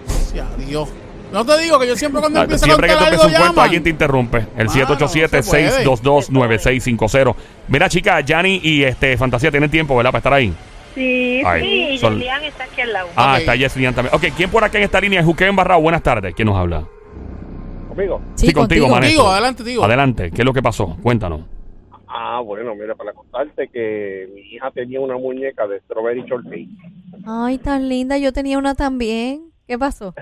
sea 0.09 0.49
Dios. 0.67 0.89
No 1.33 1.45
te 1.45 1.59
digo 1.61 1.79
que 1.79 1.89
yo 1.89 1.97
siempre 1.97 2.21
cuando 2.21 2.41
empiezo 2.43 2.65
a 2.65 2.69
Siempre 2.69 2.87
que 2.89 2.95
contar 2.95 3.09
tú 3.09 3.15
empiezas 3.15 3.27
un 3.27 3.33
cuento, 3.39 3.53
llaman. 3.53 3.65
alguien 3.65 3.83
te 3.83 3.91
interrumpe. 3.91 4.39
El 4.57 4.67
Mano, 4.69 4.97
no 4.99 5.09
se 5.09 5.27
787-622-9650. 5.27 7.35
Mira, 7.69 7.89
chicas, 7.89 8.25
Yanni 8.25 8.61
y 8.63 8.85
este 8.85 9.17
Fantasía 9.17 9.51
tienen 9.51 9.71
tiempo, 9.71 9.97
¿verdad? 9.97 10.11
Para 10.13 10.19
estar 10.19 10.33
ahí. 10.33 10.53
Sí, 10.95 11.43
Ay. 11.45 11.99
sí. 11.99 12.07
Está 12.47 12.65
aquí 12.65 12.81
al 12.81 12.93
lado. 12.93 13.09
Ah, 13.17 13.33
Ok. 13.35 13.41
está 13.41 13.55
Yeslian 13.57 13.95
también. 13.95 14.15
Ok, 14.15 14.25
¿quién 14.37 14.51
por 14.51 14.65
acá 14.65 14.79
en 14.79 14.85
esta 14.85 15.01
línea? 15.01 15.23
Juqueo 15.23 15.49
Embarrado. 15.49 15.81
Buenas 15.81 16.03
tardes. 16.03 16.35
¿Quién 16.35 16.47
nos 16.47 16.57
habla? 16.57 16.85
Conmigo. 17.89 18.21
Sí, 18.35 18.53
contigo. 18.53 18.89
maestro. 18.89 19.11
Digo, 19.11 19.31
adelante, 19.31 19.65
digo. 19.65 19.85
Adelante. 19.85 20.31
¿Qué 20.31 20.43
es 20.43 20.47
lo 20.47 20.53
que 20.53 20.63
pasó? 20.63 20.97
Cuéntanos. 21.03 21.41
Ah, 22.19 22.41
bueno, 22.41 22.75
mira, 22.75 22.95
para 22.95 23.13
contarte 23.13 23.69
que 23.69 24.27
mi 24.35 24.41
hija 24.41 24.71
tenía 24.71 25.01
una 25.01 25.19
muñeca 25.19 25.67
de 25.67 25.81
Strawberry 25.81 26.23
Shortcake. 26.27 26.69
Ay, 27.27 27.59
tan 27.59 27.89
linda. 27.91 28.17
Yo 28.17 28.33
tenía 28.33 28.57
una 28.57 28.75
también. 28.75 29.51
¿Qué 29.69 29.79
pasó? 29.79 30.15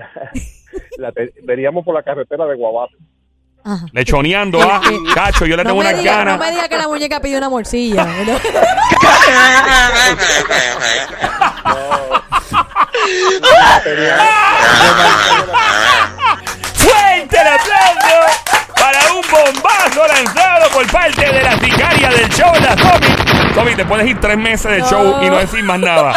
La 0.97 1.11
te- 1.13 1.33
veríamos 1.43 1.85
por 1.85 1.93
la 1.95 2.03
carretera 2.03 2.45
de 2.47 2.55
Guabate. 2.57 2.95
Ajá. 3.63 3.85
Lechoneando, 3.93 4.59
ah. 4.61 4.81
Cacho, 5.13 5.45
yo 5.45 5.55
le 5.55 5.63
No 5.63 5.69
tengo 5.69 5.83
diga, 5.83 6.15
ganas. 6.17 6.37
no 6.37 6.43
me 6.45 6.51
diga 6.51 6.67
que 6.67 6.77
la 6.77 6.87
muñeca 6.89 7.19
pidió 7.21 7.37
una 7.37 7.49
morcilla. 7.49 8.03
¿verdad? 8.03 8.41
¡Fuerte 16.75 17.37
el 17.41 17.47
aplauso 17.47 18.15
para 18.75 18.99
un 19.13 19.21
bombazo 19.31 20.07
lanzado 20.07 20.69
por 20.73 20.91
parte 20.91 21.25
de 21.25 21.41
la 21.43 21.57
sicaria 21.59 22.09
del 22.09 22.29
show, 22.29 22.53
la 22.61 22.75
Te 23.75 23.85
puedes 23.85 24.07
ir 24.07 24.19
tres 24.19 24.37
meses 24.37 24.79
No. 24.79 24.85
show 24.87 25.23
y 25.23 25.29
no 25.29 25.37
decir 25.37 25.63
más 25.63 25.79
nada. 25.79 26.13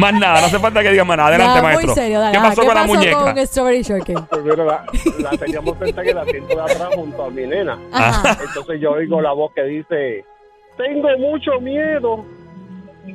Más 0.00 0.12
nada, 0.14 0.40
no 0.40 0.46
hace 0.46 0.58
falta 0.58 0.82
que 0.82 0.90
digas 0.90 1.06
más 1.06 1.16
nada. 1.16 1.28
Adelante, 1.28 1.50
Nada, 1.54 1.62
maestro. 1.62 1.86
Muy 1.88 1.94
serio, 1.94 2.20
dale. 2.20 2.32
¿Qué 2.32 2.38
Ajá, 2.38 2.48
pasó 2.48 2.64
con 2.66 2.74
la 2.74 2.84
muñeca? 2.84 3.34
con 3.34 3.46
Strawberry 3.46 3.82
Shortcake? 3.82 4.26
Pues 4.28 4.42
mira, 4.42 4.64
la, 4.64 4.84
la 5.20 5.30
teníamos 5.30 5.78
sentada 5.78 6.02
en 6.02 6.08
el 6.08 6.18
asiento 6.18 6.54
de 6.56 6.60
atrás 6.62 6.88
junto 6.94 7.24
a 7.24 7.30
mi 7.30 7.46
nena. 7.46 7.78
Ajá. 7.92 8.36
Entonces 8.46 8.80
yo 8.80 8.92
oigo 8.92 9.20
la 9.20 9.32
voz 9.32 9.52
que 9.54 9.62
dice, 9.62 10.24
tengo 10.76 11.08
mucho 11.18 11.60
miedo. 11.60 12.24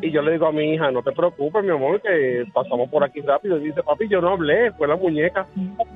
Y 0.01 0.10
yo 0.12 0.21
le 0.21 0.32
digo 0.32 0.47
a 0.47 0.51
mi 0.54 0.73
hija, 0.73 0.89
no 0.89 1.04
te 1.04 1.12
preocupes, 1.12 1.62
mi 1.63 1.71
amor, 1.71 2.01
que 2.01 2.45
pasamos 2.54 2.89
por 2.89 3.04
aquí 3.04 3.19
rápido. 3.21 3.58
Y 3.58 3.65
dice, 3.65 3.84
papi, 3.84 4.08
yo 4.08 4.21
no 4.21 4.30
hablé, 4.30 4.71
fue 4.71 4.88
la 4.88 4.95
muñeca. 4.95 5.45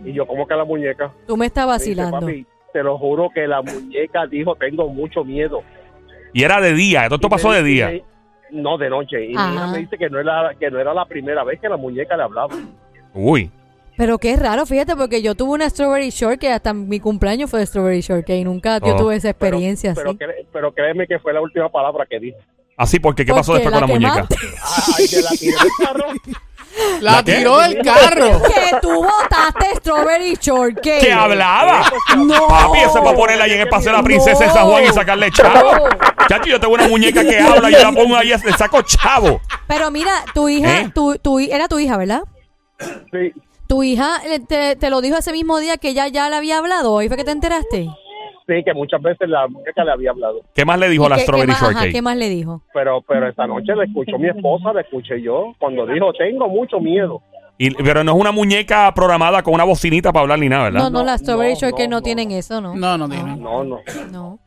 Y 0.04 0.12
yo, 0.12 0.28
¿cómo 0.28 0.46
que 0.46 0.54
la 0.56 0.66
muñeca? 0.66 1.12
Tú 1.26 1.38
me 1.38 1.46
estás 1.46 1.66
Me 1.66 1.74
dice, 1.76 1.96
vacilando. 2.02 2.20
papi, 2.20 2.46
te 2.74 2.84
lo 2.84 2.98
juro 2.98 3.30
que 3.34 3.48
la 3.48 3.62
muñeca 3.62 4.28
dijo, 4.28 4.56
tengo 4.56 4.90
mucho 4.90 5.24
miedo. 5.24 5.64
Y 6.36 6.44
era 6.44 6.60
de 6.60 6.74
día, 6.74 7.04
esto, 7.04 7.16
esto 7.16 7.30
pasó 7.30 7.54
de 7.54 7.64
día. 7.64 7.94
No, 8.52 8.78
de 8.78 8.90
noche. 8.90 9.24
Y 9.24 9.30
mi 9.30 9.36
Ajá. 9.38 9.54
hija 9.54 9.68
me 9.68 9.78
dice 9.78 9.98
que 9.98 10.10
no, 10.10 10.20
era, 10.20 10.54
que 10.60 10.70
no 10.70 10.80
era 10.82 10.94
la 10.94 11.06
primera 11.06 11.46
vez 11.46 11.62
que 11.62 11.70
la 11.70 11.78
muñeca 11.78 12.18
le 12.18 12.24
hablaba. 12.24 12.54
Uy. 13.14 13.50
Pero 13.96 14.18
qué 14.18 14.36
raro, 14.36 14.66
fíjate, 14.66 14.98
porque 14.98 15.22
yo 15.22 15.34
tuve 15.36 15.52
una 15.54 15.70
Strawberry 15.70 16.10
Shortcake, 16.10 16.52
hasta 16.52 16.74
mi 16.74 17.00
cumpleaños 17.00 17.50
fue 17.50 17.62
de 17.62 17.66
Strawberry 17.68 18.02
Shortcake 18.02 18.40
y 18.40 18.44
nunca 18.44 18.80
yo 18.80 18.96
Oh. 18.96 18.98
tuve 18.98 19.16
esa 19.16 19.30
experiencia 19.30 19.94
pero, 19.96 20.10
así. 20.10 20.20
pero 20.52 20.74
créeme 20.74 21.08
que 21.08 21.20
fue 21.20 21.32
la 21.32 21.40
última 21.40 21.70
palabra 21.72 22.06
que 22.06 22.20
dijo. 22.20 22.38
Así, 22.76 23.00
porque 23.00 23.26
¿qué 23.26 23.32
pasó 23.32 23.54
después 23.54 23.72
con 23.72 23.80
la 23.82 23.88
muñeca? 23.88 24.28
Ay, 24.98 25.06
que 25.10 25.22
la 25.22 25.30
tiré 25.30 25.54
del 25.54 25.72
carro. 25.88 26.08
La, 27.02 27.24
tiró 27.24 27.60
del 27.60 27.78
carro. 27.82 28.42
Que 28.54 28.78
tú 28.82 29.04
votaste 29.04 29.76
Strawberry 29.78 30.38
Shortcake. 30.40 31.00
¿Qué 31.00 31.14
hablaba? 31.14 31.92
No. 32.18 32.48
Papi, 32.48 32.80
eso 32.80 32.98
es 32.98 33.04
para 33.04 33.16
ponerla 33.16 33.44
ahí 33.46 33.54
en 33.54 33.62
el 33.62 33.70
paseo 33.70 33.92
de 33.92 33.98
la 33.98 34.04
princesa 34.04 34.46
de 34.46 34.52
San 34.52 34.66
Juan 34.66 34.84
y 34.84 34.88
sacarle 34.88 35.32
chavo. 35.32 35.72
Chacho, 36.28 36.46
yo 36.50 36.60
tengo 36.60 36.74
una 36.74 36.88
muñeca 36.88 37.22
que 37.24 37.40
habla 37.40 37.70
y 37.70 37.74
yo 37.74 37.80
la 37.80 37.92
pongo 37.92 38.16
ahí, 38.16 38.30
le 38.30 38.54
saco 38.54 38.82
chavo. 38.82 39.42
Pero 39.68 39.92
mira, 39.92 40.12
tu 40.34 40.50
hija, 40.50 40.82
¿Eh? 40.82 40.92
tu, 40.94 41.18
tu, 41.18 41.40
era 41.40 41.68
tu 41.68 41.80
hija, 41.80 41.98
¿verdad? 41.98 42.24
Sí, 43.12 43.34
Tu 43.68 43.84
hija 43.84 44.22
eh, 44.26 44.40
te, 44.40 44.76
te 44.76 44.90
lo 44.90 45.02
dijo 45.02 45.18
ese 45.18 45.32
mismo 45.32 45.60
día 45.60 45.78
que 45.78 45.90
ella 45.90 46.08
ya 46.08 46.30
le 46.30 46.36
había 46.36 46.58
hablado. 46.58 47.00
¿Ahí 47.00 47.08
fue 47.08 47.18
que 47.18 47.24
te 47.24 47.32
enteraste? 47.32 47.90
Sí, 48.48 48.54
que 48.64 48.74
muchas 48.76 49.02
veces 49.02 49.28
la 49.28 49.48
muñeca 49.48 49.84
le 49.84 49.92
había 49.92 50.12
hablado. 50.12 50.42
¿Qué 50.54 50.66
más 50.66 50.78
le 50.80 50.88
dijo 50.90 51.08
¿Y 51.08 51.10
la 51.10 51.16
qué- 51.16 51.22
qué 51.22 51.24
Strawberry 51.26 51.48
más- 51.52 51.62
ajá, 51.64 51.72
Shortcake? 51.72 51.92
¿Qué 51.94 52.02
más 52.02 52.18
le 52.18 52.30
dijo? 52.30 52.62
Pero 52.74 53.02
pero 53.08 53.28
esta 53.28 53.48
noche 53.48 53.76
la 53.76 53.86
escuchó 53.86 54.20
mi 54.20 54.28
esposa, 54.30 54.72
la 54.74 54.82
escuché 54.82 55.22
yo, 55.22 55.54
cuando 55.58 55.86
dijo, 55.88 56.14
tengo 56.14 56.48
mucho 56.48 56.80
miedo. 56.80 57.22
Y- 57.58 57.72
pero 57.84 58.04
no 58.04 58.12
es 58.14 58.20
una 58.20 58.32
muñeca 58.32 58.94
programada 58.94 59.42
con 59.42 59.54
una 59.54 59.64
bocinita 59.64 60.12
para 60.14 60.24
hablar 60.24 60.40
ni 60.40 60.50
nada, 60.50 60.66
¿verdad? 60.66 60.80
No, 60.82 60.90
no, 60.90 61.04
las 61.04 61.22
Strawberry 61.22 61.54
no, 61.54 61.60
Shortcake 61.60 61.90
no, 61.90 61.98
no, 61.98 62.02
tienen 62.04 62.32
eso, 62.32 62.60
¿no? 62.62 62.76
No, 62.76 62.98
no 62.98 63.10
tiene. 63.10 63.36
No, 63.38 63.64
no. 63.64 63.80
No. 64.12 64.40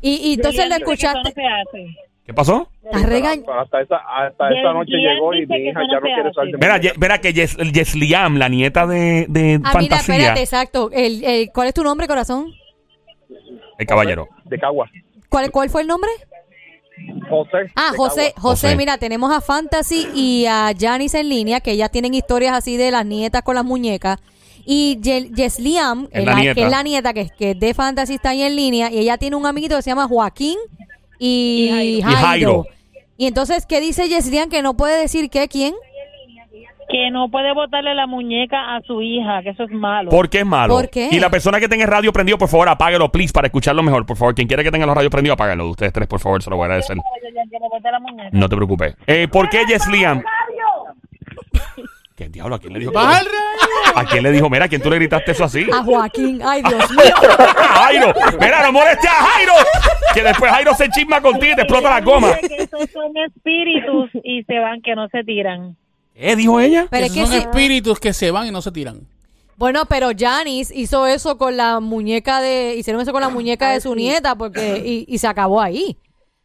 Y, 0.00 0.16
y 0.30 0.34
entonces 0.34 0.62
que 0.62 0.66
eso 0.68 0.76
escuchaste. 0.78 1.20
no 1.22 1.30
se 1.30 1.46
hace. 1.46 1.96
¿Qué 2.26 2.32
pasó? 2.32 2.68
Pero 2.90 3.60
hasta 3.60 3.82
esa, 3.82 3.96
hasta 3.96 4.48
esa 4.50 4.72
noche 4.72 4.92
llegó 4.96 5.34
y 5.34 5.46
mi 5.46 5.56
hija 5.68 5.80
ya 5.92 6.00
no 6.00 6.06
quiere 6.06 6.32
salir 6.32 6.56
de 6.56 6.66
Mira, 6.66 6.92
verá 6.96 7.18
que 7.20 7.34
Yes, 7.34 7.56
Yesliam, 7.58 8.36
la 8.38 8.48
nieta 8.48 8.86
de, 8.86 9.26
de 9.28 9.54
Ah, 9.62 9.72
mira, 9.78 9.96
Fantasía, 9.96 10.14
espérate, 10.16 10.40
exacto. 10.40 10.90
El, 10.90 11.22
el- 11.22 11.50
¿Cuál 11.52 11.68
es 11.68 11.74
tu 11.74 11.84
nombre, 11.84 12.06
corazón? 12.08 12.52
El 13.78 13.86
caballero. 13.86 14.28
De 14.44 14.58
Cagua. 14.58 14.90
¿Cuál, 15.28 15.50
¿Cuál 15.50 15.70
fue 15.70 15.82
el 15.82 15.88
nombre? 15.88 16.10
José. 17.28 17.72
Ah, 17.74 17.90
José. 17.96 18.32
José, 18.36 18.66
José. 18.68 18.76
mira, 18.76 18.98
tenemos 18.98 19.32
a 19.32 19.40
Fantasy 19.40 20.06
y 20.14 20.46
a 20.46 20.72
Janice 20.78 21.20
en 21.20 21.28
línea, 21.28 21.60
que 21.60 21.76
ya 21.76 21.88
tienen 21.88 22.14
historias 22.14 22.54
así 22.54 22.76
de 22.76 22.90
las 22.90 23.04
nietas 23.04 23.42
con 23.42 23.54
las 23.56 23.64
muñecas. 23.64 24.18
Y 24.64 24.98
Ye- 25.02 25.30
Yesliam, 25.34 26.08
Es 26.12 26.24
la 26.24 26.34
que 26.54 26.62
es 26.64 26.70
la 26.70 26.82
nieta 26.82 27.12
que, 27.12 27.28
que 27.36 27.50
es 27.50 27.60
de 27.60 27.74
Fantasy, 27.74 28.14
está 28.14 28.30
ahí 28.30 28.42
en 28.42 28.56
línea, 28.56 28.90
y 28.90 28.98
ella 28.98 29.18
tiene 29.18 29.36
un 29.36 29.44
amiguito 29.44 29.76
que 29.76 29.82
se 29.82 29.90
llama 29.90 30.06
Joaquín 30.08 30.56
y, 31.18 31.98
Y 31.98 32.02
Jairo. 32.02 32.16
Jairo. 32.26 32.66
Y 33.16 33.26
entonces, 33.26 33.66
¿qué 33.66 33.80
dice 33.80 34.08
Yesliam? 34.08 34.48
Que 34.48 34.62
no 34.62 34.76
puede 34.76 34.98
decir 35.00 35.28
qué, 35.30 35.48
quién. 35.48 35.74
Que 36.94 37.10
no 37.10 37.28
puede 37.28 37.52
botarle 37.52 37.92
la 37.92 38.06
muñeca 38.06 38.76
a 38.76 38.80
su 38.82 39.02
hija, 39.02 39.42
que 39.42 39.48
eso 39.50 39.64
es 39.64 39.70
malo. 39.72 40.10
¿Por 40.12 40.30
qué 40.30 40.38
es 40.38 40.46
malo? 40.46 40.74
¿Por 40.74 40.88
qué? 40.90 41.08
Y 41.10 41.18
la 41.18 41.28
persona 41.28 41.58
que 41.58 41.66
tenga 41.68 41.82
el 41.82 41.90
radio 41.90 42.12
prendido, 42.12 42.38
por 42.38 42.48
favor, 42.48 42.68
apáguelo, 42.68 43.10
please, 43.10 43.32
para 43.32 43.48
escucharlo 43.48 43.82
mejor. 43.82 44.06
Por 44.06 44.16
favor, 44.16 44.32
quien 44.32 44.46
quiera 44.46 44.62
que 44.62 44.70
tenga 44.70 44.86
los 44.86 44.94
radios 44.94 45.10
prendidos, 45.10 45.34
apáguenlo. 45.34 45.68
Ustedes 45.70 45.92
tres, 45.92 46.06
por 46.06 46.20
favor, 46.20 46.40
se 46.40 46.50
lo 46.50 46.56
voy 46.56 46.62
a 46.62 46.66
agradecer. 46.66 46.96
No 48.30 48.48
te 48.48 48.54
preocupes. 48.54 48.94
Eh, 49.08 49.26
¿Por 49.26 49.48
qué 49.50 49.64
Yesliam? 49.66 50.22
¿Qué 52.14 52.28
diablo? 52.28 52.54
¿A 52.54 52.58
quién 52.60 52.72
le 52.74 52.78
dijo? 52.78 52.92
¡Baja 52.92 53.18
el 53.18 53.24
radio! 53.26 53.98
¿A 54.00 54.04
quién 54.04 54.22
le 54.22 54.30
dijo? 54.30 54.48
Mira, 54.48 54.66
¿a 54.66 54.68
quién 54.68 54.80
tú 54.80 54.88
le 54.88 54.94
gritaste 54.96 55.32
eso 55.32 55.42
así? 55.42 55.66
A 55.74 55.82
Joaquín. 55.82 56.40
Ay, 56.46 56.62
Dios 56.62 56.90
mío. 56.92 57.14
Jairo, 57.74 58.14
mira, 58.40 58.62
no 58.62 58.70
molestes 58.70 59.10
a 59.10 59.14
Jairo. 59.14 59.52
Que 60.14 60.22
después 60.22 60.48
Jairo 60.52 60.74
se 60.74 60.88
chisma 60.90 61.20
contigo 61.20 61.54
y 61.54 61.56
te 61.56 61.62
explota 61.62 61.90
la 61.90 62.00
goma. 62.02 62.34
Que 62.36 62.54
esos 62.62 62.88
son 62.92 63.16
espíritus 63.16 64.10
y 64.22 64.44
se 64.44 64.60
van, 64.60 64.80
que 64.80 64.94
no 64.94 65.08
se 65.08 65.24
tiran. 65.24 65.76
¿Qué 66.14 66.36
dijo 66.36 66.60
ella? 66.60 66.86
Pero 66.90 67.06
es 67.06 67.12
que 67.12 67.20
son 67.20 67.30
sí. 67.32 67.36
espíritus 67.38 67.98
que 68.00 68.12
se 68.12 68.30
van 68.30 68.46
y 68.46 68.50
no 68.50 68.62
se 68.62 68.70
tiran. 68.72 69.00
Bueno, 69.56 69.84
pero 69.86 70.10
Janice 70.16 70.74
hizo 70.76 71.06
eso 71.06 71.38
con 71.38 71.56
la 71.56 71.80
muñeca 71.80 72.40
de. 72.40 72.74
Hicieron 72.76 73.00
eso 73.02 73.12
con 73.12 73.20
la 73.20 73.28
muñeca 73.28 73.70
de 73.70 73.80
su 73.80 73.94
nieta 73.94 74.34
porque 74.36 74.82
y, 74.84 75.04
y 75.12 75.18
se 75.18 75.26
acabó 75.26 75.60
ahí. 75.60 75.96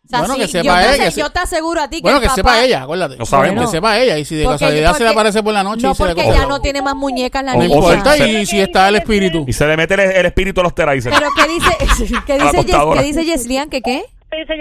O 0.05 0.09
sea, 0.09 0.19
Bueno, 0.19 0.33
sí, 0.35 0.41
que 0.41 0.47
sepa 0.47 0.63
yo, 0.83 0.89
te 0.89 0.95
ella, 0.95 1.11
se- 1.11 1.19
yo 1.21 1.29
te 1.29 1.39
aseguro 1.39 1.81
a 1.81 1.87
ti 1.89 1.97
que 1.97 2.01
Bueno, 2.01 2.17
el 2.17 2.21
que 2.23 2.27
papá- 2.29 2.35
sepa 2.35 2.63
ella, 2.63 2.81
acuérdate. 2.83 3.15
No 3.17 3.25
sabemos. 3.27 3.65
Que 3.65 3.71
sepa 3.77 3.99
ella. 3.99 4.17
Y 4.17 4.25
si 4.25 4.35
de 4.35 4.43
Porque- 4.45 4.57
casualidad 4.59 4.95
se 4.97 5.03
le 5.03 5.09
aparece 5.09 5.43
por 5.43 5.53
la 5.53 5.63
noche 5.63 5.83
No, 5.83 5.91
y 5.91 5.95
se 5.95 6.03
le 6.05 6.15
porque 6.15 6.31
ya 6.31 6.45
no 6.47 6.61
tiene 6.61 6.81
más 6.81 6.95
muñecas 6.95 7.43
la 7.43 7.53
O- 7.53 7.57
o 7.59 7.61
niña. 7.61 8.15
se- 8.15 8.29
y 8.41 8.45
si 8.47 8.59
está 8.59 8.89
el 8.89 8.95
espíritu. 8.95 9.45
Y 9.47 9.53
se 9.53 9.67
le 9.67 9.77
mete 9.77 9.93
el, 9.93 9.99
el 9.99 10.25
espíritu 10.25 10.61
a 10.61 10.63
los 10.63 10.73
terazers. 10.73 11.15
Pero 11.15 11.29
¿qué 11.35 11.47
dice, 11.53 11.69
qué 12.25 12.33
dice, 12.39 12.63
Yes- 12.63 12.95
qué 12.95 13.03
dice 13.03 13.25
Yeslian? 13.25 13.69
¿Que 13.69 13.81
qué? 13.83 14.03
¿Qué 14.31 14.37
dice 14.39 14.53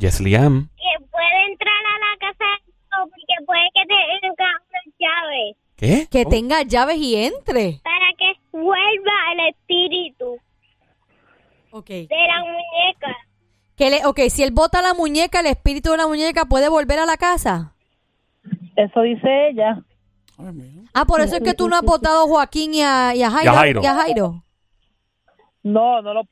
Yesliam. 0.00 0.68
que 0.76 1.04
puede 1.06 1.46
entrar 1.52 1.74
a 1.74 1.98
la 1.98 2.18
casa 2.18 2.46
porque 2.90 3.46
puede 3.46 3.62
que 3.74 3.86
tenga 3.86 4.44
una 4.68 4.94
llave 4.98 5.56
¿Qué? 5.76 6.06
Que 6.10 6.24
tenga 6.26 6.62
llaves 6.62 6.96
y 6.98 7.16
entre. 7.16 7.80
para 7.82 8.08
que 8.18 8.32
vuelva 8.52 9.12
el 9.34 9.48
espíritu 9.50 10.38
Ok. 11.70 11.86
de 11.88 12.08
la 12.10 12.40
muñeca. 12.40 13.16
Que 13.76 13.90
le, 13.90 14.04
ok, 14.04 14.20
si 14.28 14.42
él 14.42 14.50
bota 14.50 14.82
la 14.82 14.92
muñeca, 14.92 15.40
el 15.40 15.46
espíritu 15.46 15.92
de 15.92 15.96
la 15.96 16.06
muñeca 16.06 16.44
puede 16.44 16.68
volver 16.68 16.98
a 16.98 17.06
la 17.06 17.16
casa. 17.16 17.72
Eso 18.76 19.00
dice 19.02 19.48
ella. 19.50 19.82
Ah, 20.94 21.04
por 21.06 21.20
eso 21.20 21.36
es 21.36 21.42
que 21.42 21.54
tú 21.54 21.68
no 21.68 21.76
has 21.76 21.82
votado 21.82 22.24
a 22.24 22.26
Joaquín 22.26 22.74
y 22.74 22.82
a, 22.82 23.14
y 23.14 23.22
a 23.22 23.30
Jairo. 23.30 23.52
Jairo. 23.54 23.80
y 23.82 23.86
a 23.86 23.94
Jairo. 23.94 24.44
No, 25.62 26.00
no 26.02 26.14
lo 26.14 26.22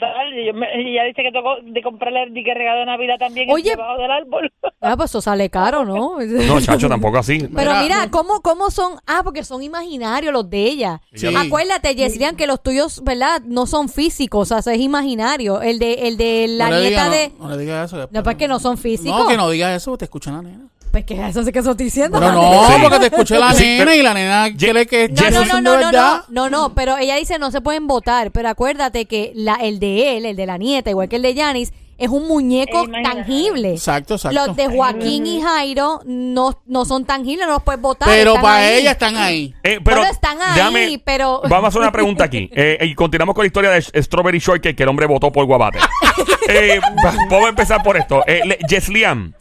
ella 0.00 1.04
dice 1.04 1.22
que 1.22 1.32
tocó 1.32 1.56
de 1.62 1.82
comprarle 1.82 2.30
de 2.30 2.44
que 2.44 2.54
regalo 2.54 2.80
de 2.80 2.86
Navidad 2.86 3.16
también 3.18 3.50
Oye. 3.50 3.70
debajo 3.70 4.00
del 4.00 4.10
árbol. 4.10 4.52
Ah, 4.80 4.96
pues 4.96 5.10
eso 5.10 5.20
sale 5.20 5.50
caro, 5.50 5.84
¿no? 5.84 6.18
No, 6.46 6.60
chacho, 6.60 6.88
tampoco 6.88 7.18
así. 7.18 7.38
Pero 7.40 7.72
Mira, 7.72 7.82
mira, 7.82 8.04
no. 8.06 8.10
¿cómo, 8.12 8.40
¿cómo 8.42 8.70
son? 8.70 8.92
Ah, 9.08 9.22
porque 9.24 9.42
son 9.42 9.60
imaginarios 9.62 10.32
los 10.32 10.48
de 10.48 10.62
ella. 10.62 11.00
Sí. 11.14 11.26
Acuérdate, 11.34 11.96
Yeslian, 11.96 12.36
que 12.36 12.46
los 12.46 12.62
tuyos, 12.62 13.02
¿verdad? 13.02 13.42
No 13.44 13.66
son 13.66 13.88
físicos, 13.88 14.52
o 14.52 14.62
sea, 14.62 14.72
es 14.72 14.80
imaginario. 14.80 15.62
El 15.62 15.80
de, 15.80 16.06
el 16.06 16.16
de 16.16 16.46
la 16.48 16.70
no 16.70 16.78
nieta 16.78 17.04
diga, 17.04 17.10
de... 17.10 17.32
no, 17.38 17.48
no 17.48 17.56
le 17.56 17.62
digas 17.62 17.92
eso. 17.92 18.08
No, 18.12 18.22
pues 18.22 18.36
que 18.36 18.46
no 18.46 18.60
son 18.60 18.78
físicos. 18.78 19.18
No, 19.18 19.26
que 19.26 19.36
no 19.36 19.50
digas 19.50 19.76
eso, 19.76 19.98
te 19.98 20.04
escucha 20.04 20.30
la 20.30 20.42
nena. 20.42 20.68
Pues 20.90 21.04
que 21.04 21.28
eso 21.28 21.40
es 21.40 21.50
que 21.52 21.58
eso 21.58 21.70
estoy 21.72 21.84
diciendo. 21.86 22.18
Dani. 22.18 22.36
no, 22.40 22.66
Sí. 22.66 22.72
porque 22.82 22.98
te 22.98 23.06
escuché 23.06 23.38
la 23.38 23.52
nena 23.52 23.94
y 23.94 24.02
la 24.02 24.14
nena 24.14 24.48
quiere 24.56 24.86
que 24.86 25.08
No, 25.08 25.30
no, 25.30 25.44
no, 25.44 25.60
no, 25.60 25.80
no, 25.80 25.92
no, 25.92 26.24
no, 26.28 26.50
no, 26.50 26.74
pero 26.74 26.96
ella 26.96 27.16
dice 27.16 27.38
no 27.38 27.50
se 27.50 27.60
pueden 27.60 27.86
votar, 27.86 28.30
pero 28.30 28.48
acuérdate 28.48 29.04
que 29.06 29.32
la, 29.34 29.54
el 29.56 29.78
de 29.80 30.16
él, 30.16 30.26
el 30.26 30.36
de 30.36 30.46
la 30.46 30.56
nieta, 30.58 30.90
igual 30.90 31.08
que 31.08 31.16
el 31.16 31.22
de 31.22 31.34
Yanis, 31.34 31.72
es 31.98 32.08
un 32.10 32.28
muñeco 32.28 32.86
tangible. 33.02 33.72
Exacto, 33.72 34.14
exacto. 34.14 34.46
Los 34.46 34.54
de 34.56 34.68
Joaquín 34.68 35.26
y 35.26 35.40
Jairo 35.42 36.00
no, 36.06 36.62
no 36.66 36.84
son 36.84 37.04
tangibles, 37.04 37.44
no 37.48 37.54
los 37.54 37.62
puedes 37.64 37.80
votar. 37.80 38.08
Pero 38.08 38.30
están 38.30 38.42
para 38.44 38.56
ahí. 38.66 38.78
ella 38.78 38.90
están 38.92 39.16
ahí. 39.16 39.54
Eh, 39.64 39.80
pero 39.84 39.96
Bueno, 39.98 40.12
están 40.12 40.38
ahí, 40.40 40.54
déjame- 40.54 41.02
pero- 41.04 41.42
Vamos 41.48 41.64
a 41.64 41.68
hacer 41.68 41.80
una 41.80 41.90
pregunta 41.92 42.22
aquí. 42.24 42.48
Eh, 42.54 42.78
y 42.82 42.94
continuamos 42.94 43.34
con 43.34 43.42
la 43.42 43.46
historia 43.48 43.70
de 43.70 43.82
Strawberry 43.82 44.38
Shortcake, 44.38 44.76
que 44.76 44.82
el 44.84 44.88
hombre 44.88 45.06
votó 45.06 45.32
por 45.32 45.44
Guabate. 45.44 45.80
eh, 46.48 46.78
va- 47.04 47.14
vamos 47.28 47.46
a 47.46 47.48
empezar 47.48 47.82
por 47.82 47.96
esto. 47.96 48.22
Eh, 48.28 48.42
Yesliam, 48.68 49.32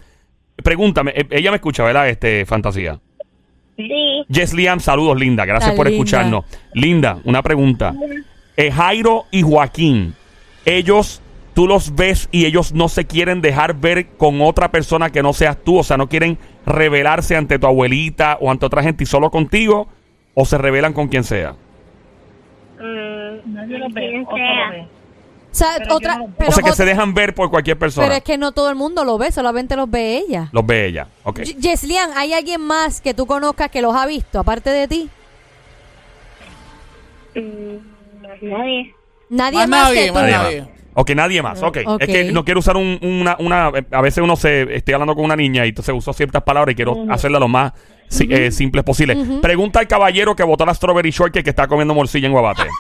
pregúntame. 0.68 1.12
eh, 1.16 1.26
ella 1.32 1.50
me 1.52 1.56
escucha, 1.56 1.82
¿verdad? 1.86 2.10
Este, 2.10 2.46
Fantasía. 2.46 3.00
Sí. 3.78 4.26
Yesliam, 4.28 4.82
saludos, 4.82 5.18
Linda. 5.18 5.46
Gracias 5.46 5.70
Está 5.72 5.78
por 5.78 5.86
linda. 5.88 5.96
escucharnos. 5.98 6.46
Linda, 6.74 7.20
una 7.24 7.42
pregunta. 7.42 7.94
Eh, 8.58 8.70
Jairo 8.70 9.24
y 9.32 9.44
Joaquín, 9.44 10.14
ellos, 10.66 11.22
tú 11.54 11.68
los 11.68 11.96
ves 11.96 12.28
y 12.34 12.46
ellos 12.46 12.74
no 12.74 12.90
se 12.90 13.06
quieren 13.06 13.40
dejar 13.40 13.76
ver 13.76 14.08
con 14.18 14.42
otra 14.42 14.70
persona 14.72 15.10
que 15.10 15.24
no 15.24 15.32
seas 15.32 15.58
tú. 15.64 15.78
O 15.78 15.84
sea, 15.84 15.96
no 15.96 16.10
quieren 16.10 16.38
revelarse 16.66 17.38
ante 17.38 17.60
tu 17.60 17.68
abuelita 17.68 18.38
o 18.42 18.52
ante 18.52 18.66
otra 18.66 18.84
gente 18.84 19.04
y 19.04 19.08
solo 19.08 19.30
contigo. 19.32 19.88
O 20.34 20.44
se 20.44 20.58
revelan 20.58 20.92
con 20.92 21.08
quien 21.08 21.24
sea. 21.24 21.54
Mm, 22.80 23.54
Nadie 23.54 23.78
lo 23.80 23.88
ve, 23.90 24.02
quien 24.12 24.26
sea. 24.26 24.88
Sea, 25.58 25.70
Pero 25.80 25.96
otra, 25.96 26.14
yo 26.14 26.20
no- 26.20 26.34
pero, 26.38 26.50
o 26.50 26.54
sea, 26.54 26.64
que 26.64 26.72
se 26.74 26.86
dejan 26.86 27.14
ver 27.14 27.34
por 27.36 27.50
cualquier 27.50 27.78
persona. 27.78 28.06
pero 28.08 28.18
es 28.18 28.24
que 28.24 28.38
no 28.38 28.52
todo 28.52 28.70
el 28.70 28.76
mundo 28.76 29.04
lo 29.04 29.18
ve, 29.18 29.32
solamente 29.32 29.76
los 29.76 29.90
ve 29.90 30.18
ella. 30.18 30.50
Los 30.52 30.66
ve 30.66 30.86
ella. 30.86 31.08
Ok. 31.24 31.40
Y- 31.46 31.56
Yeslian, 31.56 32.12
¿hay 32.16 32.34
alguien 32.34 32.62
más 32.62 33.02
que 33.02 33.14
tú 33.14 33.26
conozcas 33.26 33.70
que 33.72 33.82
los 33.82 33.96
ha 33.96 34.06
visto, 34.06 34.40
aparte 34.40 34.70
de 34.70 34.88
ti? 34.88 35.10
Mm, 37.36 37.78
nadie. 38.42 38.94
Nadie 39.30 39.58
Más 39.60 39.68
más, 39.68 39.84
nadie, 39.90 40.02
que 40.02 40.08
tú. 40.08 40.14
más 40.14 40.30
Nadie. 40.32 40.68
Ok, 41.00 41.10
nadie 41.12 41.42
más. 41.44 41.62
Ok. 41.62 41.78
Ok. 41.86 42.02
Es 42.02 42.08
que 42.08 42.32
no 42.32 42.44
quiero 42.44 42.60
usar 42.60 42.76
un- 42.78 42.98
una, 43.04 43.36
una. 43.40 43.68
A 43.92 44.02
veces 44.02 44.24
uno 44.24 44.36
se. 44.36 44.76
Estoy 44.76 44.94
hablando 44.96 45.16
con 45.16 45.26
una 45.26 45.36
niña 45.36 45.66
y 45.66 45.70
entonces 45.70 45.94
uso 45.96 46.12
ciertas 46.14 46.42
palabras 46.44 46.74
y 46.74 46.76
quiero 46.76 47.06
hacerla 47.10 47.38
lo 47.40 47.48
más 47.48 47.74
si- 48.08 48.28
eh, 48.32 48.52
simples 48.52 48.84
posible. 48.84 49.16
Pregunta 49.42 49.80
al 49.80 49.88
caballero 49.88 50.36
que 50.36 50.44
votó 50.44 50.66
la 50.66 50.74
Strawberry 50.74 51.12
Shortcake 51.12 51.44
que 51.44 51.50
está 51.50 51.68
comiendo 51.68 51.94
morcilla 51.94 52.28
en 52.28 52.34
Guabate. 52.34 52.64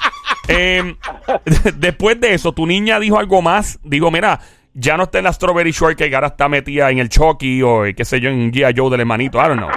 Eh, 0.49 0.95
después 1.77 2.21
de 2.21 2.33
eso, 2.33 2.53
tu 2.53 2.65
niña 2.65 3.01
dijo 3.01 3.19
algo 3.19 3.41
más. 3.41 3.79
Digo, 3.83 4.09
mira, 4.11 4.39
ya 4.73 4.95
no 4.95 5.03
está 5.03 5.17
en 5.17 5.25
la 5.25 5.33
Strawberry 5.33 5.71
Shortcake, 5.71 6.13
ahora 6.13 6.27
está 6.27 6.47
metida 6.47 6.89
en 6.89 6.99
el 6.99 7.09
Chucky 7.09 7.61
o 7.63 7.85
eh, 7.85 7.93
qué 7.93 8.05
sé 8.05 8.21
yo, 8.21 8.29
en 8.29 8.53
G.I. 8.53 8.73
Joe 8.73 8.89
del 8.89 9.01
hermanito. 9.01 9.39
I 9.39 9.47
don't 9.49 9.57
know. 9.57 9.69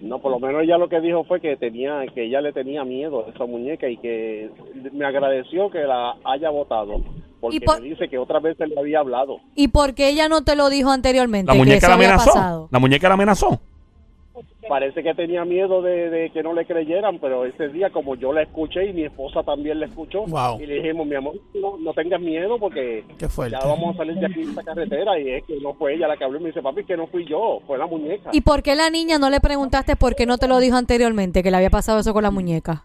No, 0.00 0.18
por 0.20 0.30
lo 0.32 0.38
menos 0.40 0.62
ella 0.62 0.78
lo 0.78 0.88
que 0.88 1.00
dijo 1.02 1.24
fue 1.24 1.40
que 1.40 1.56
tenía, 1.56 2.00
que 2.14 2.24
ella 2.24 2.40
le 2.40 2.52
tenía 2.54 2.82
miedo 2.84 3.26
a 3.26 3.30
esa 3.30 3.44
muñeca 3.44 3.86
y 3.88 3.98
que 3.98 4.48
me 4.94 5.04
agradeció 5.04 5.70
que 5.70 5.80
la 5.80 6.14
haya 6.24 6.48
votado, 6.48 7.04
porque 7.40 7.56
Y 7.56 7.60
por- 7.60 7.82
me 7.82 7.88
dice 7.90 8.08
que 8.08 8.16
otras 8.16 8.42
veces 8.42 8.66
le 8.70 8.80
había 8.80 9.00
hablado. 9.00 9.40
¿Y 9.54 9.68
por 9.68 9.94
qué 9.94 10.08
ella 10.08 10.30
no 10.30 10.42
te 10.42 10.56
lo 10.56 10.70
dijo 10.70 10.90
anteriormente? 10.90 11.52
La 11.52 11.58
muñeca 11.58 11.88
la 11.88 11.94
amenazó. 11.96 12.68
La 12.70 12.78
muñeca 12.78 13.08
la 13.08 13.14
amenazó. 13.14 13.60
Parece 14.68 15.02
que 15.02 15.14
tenía 15.14 15.44
miedo 15.44 15.82
de, 15.82 16.10
de 16.10 16.30
que 16.30 16.42
no 16.42 16.52
le 16.52 16.66
creyeran, 16.66 17.18
pero 17.18 17.44
ese 17.44 17.68
día 17.68 17.90
como 17.90 18.14
yo 18.16 18.32
la 18.32 18.42
escuché 18.42 18.86
y 18.86 18.92
mi 18.92 19.04
esposa 19.04 19.42
también 19.42 19.80
la 19.80 19.86
escuchó, 19.86 20.24
Wow. 20.26 20.60
y 20.60 20.66
le 20.66 20.74
dijimos, 20.82 21.06
mi 21.06 21.14
amor, 21.14 21.34
no, 21.54 21.78
no 21.78 21.92
tengas 21.94 22.20
miedo 22.20 22.58
porque 22.58 23.04
ya 23.18 23.58
vamos 23.64 23.94
a 23.94 23.98
salir 23.98 24.16
de 24.16 24.26
aquí 24.26 24.42
de 24.42 24.50
esta 24.50 24.62
carretera 24.62 25.18
y 25.18 25.30
es 25.30 25.44
que 25.44 25.58
no 25.60 25.74
fue 25.74 25.94
ella 25.94 26.08
la 26.08 26.16
que 26.16 26.24
habló 26.24 26.38
y 26.38 26.42
me 26.42 26.48
dice, 26.48 26.62
papi, 26.62 26.84
que 26.84 26.96
no 26.96 27.06
fui 27.06 27.24
yo, 27.26 27.60
fue 27.66 27.78
la 27.78 27.86
muñeca. 27.86 28.30
¿Y 28.32 28.40
por 28.42 28.62
qué 28.62 28.74
la 28.74 28.90
niña 28.90 29.18
no 29.18 29.30
le 29.30 29.40
preguntaste 29.40 29.96
por 29.96 30.14
qué 30.14 30.26
no 30.26 30.38
te 30.38 30.48
lo 30.48 30.58
dijo 30.58 30.76
anteriormente, 30.76 31.42
que 31.42 31.50
le 31.50 31.56
había 31.56 31.70
pasado 31.70 31.98
eso 32.00 32.12
con 32.12 32.22
la 32.22 32.30
muñeca? 32.30 32.84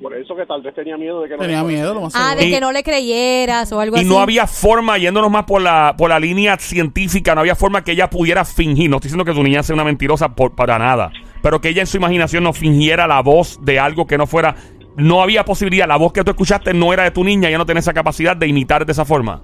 Por 0.00 0.14
eso 0.14 0.36
que 0.36 0.46
tal 0.46 0.62
vez 0.62 0.72
tenía 0.76 0.96
miedo 0.96 1.22
de 1.22 1.28
que 1.28 1.34
no 1.34 1.40
Tenía 1.40 1.62
le 1.62 1.68
miedo, 1.68 1.92
lo 1.92 2.02
más 2.02 2.14
Ah, 2.14 2.28
seguro. 2.28 2.40
de 2.40 2.46
Y- 2.46 2.52
que 2.52 2.60
no 2.60 2.70
le 2.70 2.82
creyeras 2.84 3.72
o 3.72 3.80
algo 3.80 3.96
Y 3.96 4.00
así. 4.00 4.08
no 4.08 4.20
había 4.20 4.46
forma, 4.46 4.96
yéndonos 4.96 5.28
más 5.30 5.44
por 5.44 5.60
la, 5.60 5.94
por 5.98 6.08
la 6.10 6.20
línea 6.20 6.56
científica, 6.56 7.34
no 7.34 7.40
había 7.40 7.56
forma 7.56 7.82
que 7.82 7.92
ella 7.92 8.08
pudiera 8.08 8.44
fingir. 8.44 8.88
No 8.88 8.96
estoy 8.98 9.08
diciendo 9.08 9.24
que 9.24 9.34
su 9.34 9.42
niña 9.42 9.62
sea 9.64 9.74
una 9.74 9.82
mentirosa 9.84 10.28
por, 10.36 10.54
para 10.54 10.78
nada, 10.78 11.10
pero 11.42 11.60
que 11.60 11.70
ella 11.70 11.80
en 11.80 11.88
su 11.88 11.96
imaginación 11.96 12.44
no 12.44 12.52
fingiera 12.52 13.08
la 13.08 13.20
voz 13.22 13.58
de 13.64 13.80
algo 13.80 14.06
que 14.06 14.16
no 14.18 14.26
fuera 14.28 14.54
no 14.96 15.22
había 15.22 15.44
posibilidad, 15.44 15.86
la 15.86 15.96
voz 15.96 16.12
que 16.12 16.24
tú 16.24 16.30
escuchaste 16.32 16.74
no 16.74 16.92
era 16.92 17.04
de 17.04 17.12
tu 17.12 17.22
niña, 17.22 17.48
ella 17.48 17.58
no 17.58 17.66
tenía 17.66 17.78
esa 17.80 17.92
capacidad 17.92 18.36
de 18.36 18.48
imitar 18.48 18.84
de 18.84 18.90
esa 18.92 19.04
forma. 19.04 19.42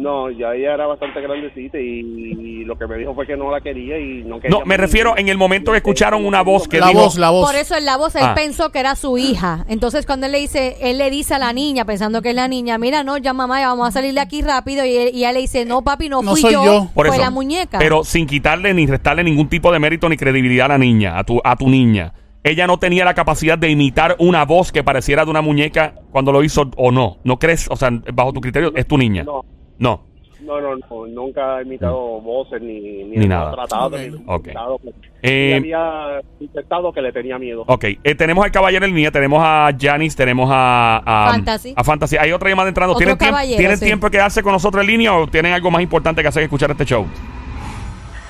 No, 0.00 0.30
ya 0.30 0.54
ella 0.54 0.74
era 0.74 0.86
bastante 0.86 1.20
grandecita 1.20 1.78
y, 1.78 2.64
lo 2.64 2.78
que 2.78 2.86
me 2.86 2.96
dijo 2.98 3.14
fue 3.14 3.26
que 3.26 3.36
no 3.36 3.50
la 3.50 3.60
quería 3.60 3.98
y 3.98 4.22
no 4.24 4.40
quería. 4.40 4.56
No, 4.58 4.64
me 4.64 4.76
refiero 4.76 5.14
en 5.18 5.28
el 5.28 5.36
momento 5.36 5.72
que 5.72 5.78
escucharon 5.78 6.24
una 6.24 6.42
voz 6.42 6.68
que 6.68 6.78
La 6.78 6.88
dijo, 6.88 7.00
voz, 7.00 7.18
la 7.18 7.30
voz. 7.30 7.46
Por 7.50 7.58
eso 7.58 7.76
en 7.76 7.84
la 7.84 7.96
voz 7.96 8.14
él 8.14 8.22
Ah. 8.24 8.34
pensó 8.34 8.70
que 8.70 8.78
era 8.78 8.94
su 8.96 9.18
hija. 9.18 9.64
Entonces 9.68 10.06
cuando 10.06 10.26
él 10.26 10.32
le 10.32 10.38
dice, 10.38 10.76
él 10.80 10.98
le 10.98 11.10
dice 11.10 11.34
a 11.34 11.38
la 11.38 11.52
niña, 11.52 11.84
pensando 11.84 12.22
que 12.22 12.30
es 12.30 12.34
la 12.34 12.48
niña, 12.48 12.78
mira, 12.78 13.02
no, 13.04 13.18
ya 13.18 13.32
mamá, 13.32 13.60
ya 13.60 13.68
vamos 13.68 13.88
a 13.88 13.90
salir 13.92 14.14
de 14.14 14.20
aquí 14.20 14.40
rápido. 14.42 14.84
Y, 14.84 14.96
él- 14.96 15.10
y 15.12 15.18
ella 15.18 15.32
le 15.32 15.40
dice, 15.40 15.64
no, 15.64 15.82
papi, 15.82 16.08
no 16.08 16.22
No 16.22 16.30
fui 16.32 16.40
soy 16.40 16.52
yo, 16.52 16.64
yo. 16.64 16.90
Por 16.94 17.06
fue 17.08 17.16
eso. 17.16 17.24
la 17.24 17.30
muñeca. 17.30 17.78
Pero 17.78 18.04
sin 18.04 18.26
quitarle 18.26 18.72
ni 18.72 18.86
restarle 18.86 19.24
ningún 19.24 19.48
tipo 19.48 19.70
de 19.72 19.78
mérito 19.80 20.08
ni 20.08 20.16
credibilidad 20.16 20.66
a 20.66 20.68
la 20.70 20.78
niña, 20.78 21.18
a 21.18 21.24
tu, 21.24 21.40
a 21.44 21.56
tu 21.56 21.68
niña. 21.68 22.14
Ella 22.42 22.66
no 22.66 22.78
tenía 22.78 23.04
la 23.04 23.12
capacidad 23.12 23.58
de 23.58 23.68
imitar 23.68 24.16
una 24.18 24.46
voz 24.46 24.72
que 24.72 24.82
pareciera 24.82 25.26
de 25.26 25.30
una 25.30 25.42
muñeca 25.42 25.94
cuando 26.10 26.32
lo 26.32 26.42
hizo 26.42 26.70
o 26.76 26.90
no. 26.90 27.18
¿No 27.22 27.38
crees? 27.38 27.68
O 27.70 27.76
sea, 27.76 27.90
bajo 28.14 28.32
tu 28.32 28.40
criterio, 28.40 28.72
es 28.74 28.86
tu 28.86 28.96
niña. 28.96 29.24
No, 29.24 29.44
No. 29.80 30.02
no, 30.42 30.60
no, 30.60 30.76
no, 30.76 31.06
nunca 31.06 31.58
he 31.58 31.62
imitado 31.64 32.20
voces 32.20 32.62
ni, 32.62 32.80
ni, 33.04 33.16
Ni 33.16 33.26
nada. 33.26 33.52
tratado, 33.52 33.86
Ok. 33.86 33.92
ni 33.98 34.04
he 34.06 34.08
Ok. 34.26 34.38
intentado. 34.46 34.80
Eh, 35.22 35.54
había 35.58 36.20
intentado 36.38 36.92
que 36.92 37.02
le 37.02 37.12
tenía 37.12 37.38
miedo. 37.38 37.64
Ok, 37.66 37.84
eh, 38.02 38.14
tenemos 38.14 38.44
al 38.44 38.50
caballero 38.52 38.86
en 38.86 38.94
línea, 38.94 39.10
tenemos 39.10 39.42
a 39.44 39.70
Janice, 39.78 40.16
tenemos 40.16 40.48
a, 40.50 40.96
a 41.04 41.32
Fantasy. 41.32 41.74
a 41.76 41.82
Fantasy. 41.84 42.16
Hay 42.16 42.32
otra 42.32 42.48
llamada 42.48 42.68
entrando. 42.68 42.94
¿Tienen, 42.94 43.18
tiempo, 43.18 43.32
caballero, 43.34 43.58
¿tienen 43.58 43.76
sí. 43.78 43.84
tiempo 43.86 44.06
de 44.06 44.10
quedarse 44.12 44.42
con 44.42 44.52
nosotros 44.52 44.82
en 44.82 44.86
línea 44.90 45.14
o 45.14 45.26
tienen 45.26 45.52
algo 45.52 45.70
más 45.70 45.82
importante 45.82 46.22
que 46.22 46.28
hacer 46.28 46.40
que 46.42 46.44
escuchar 46.44 46.70
este 46.70 46.84
show? 46.86 47.06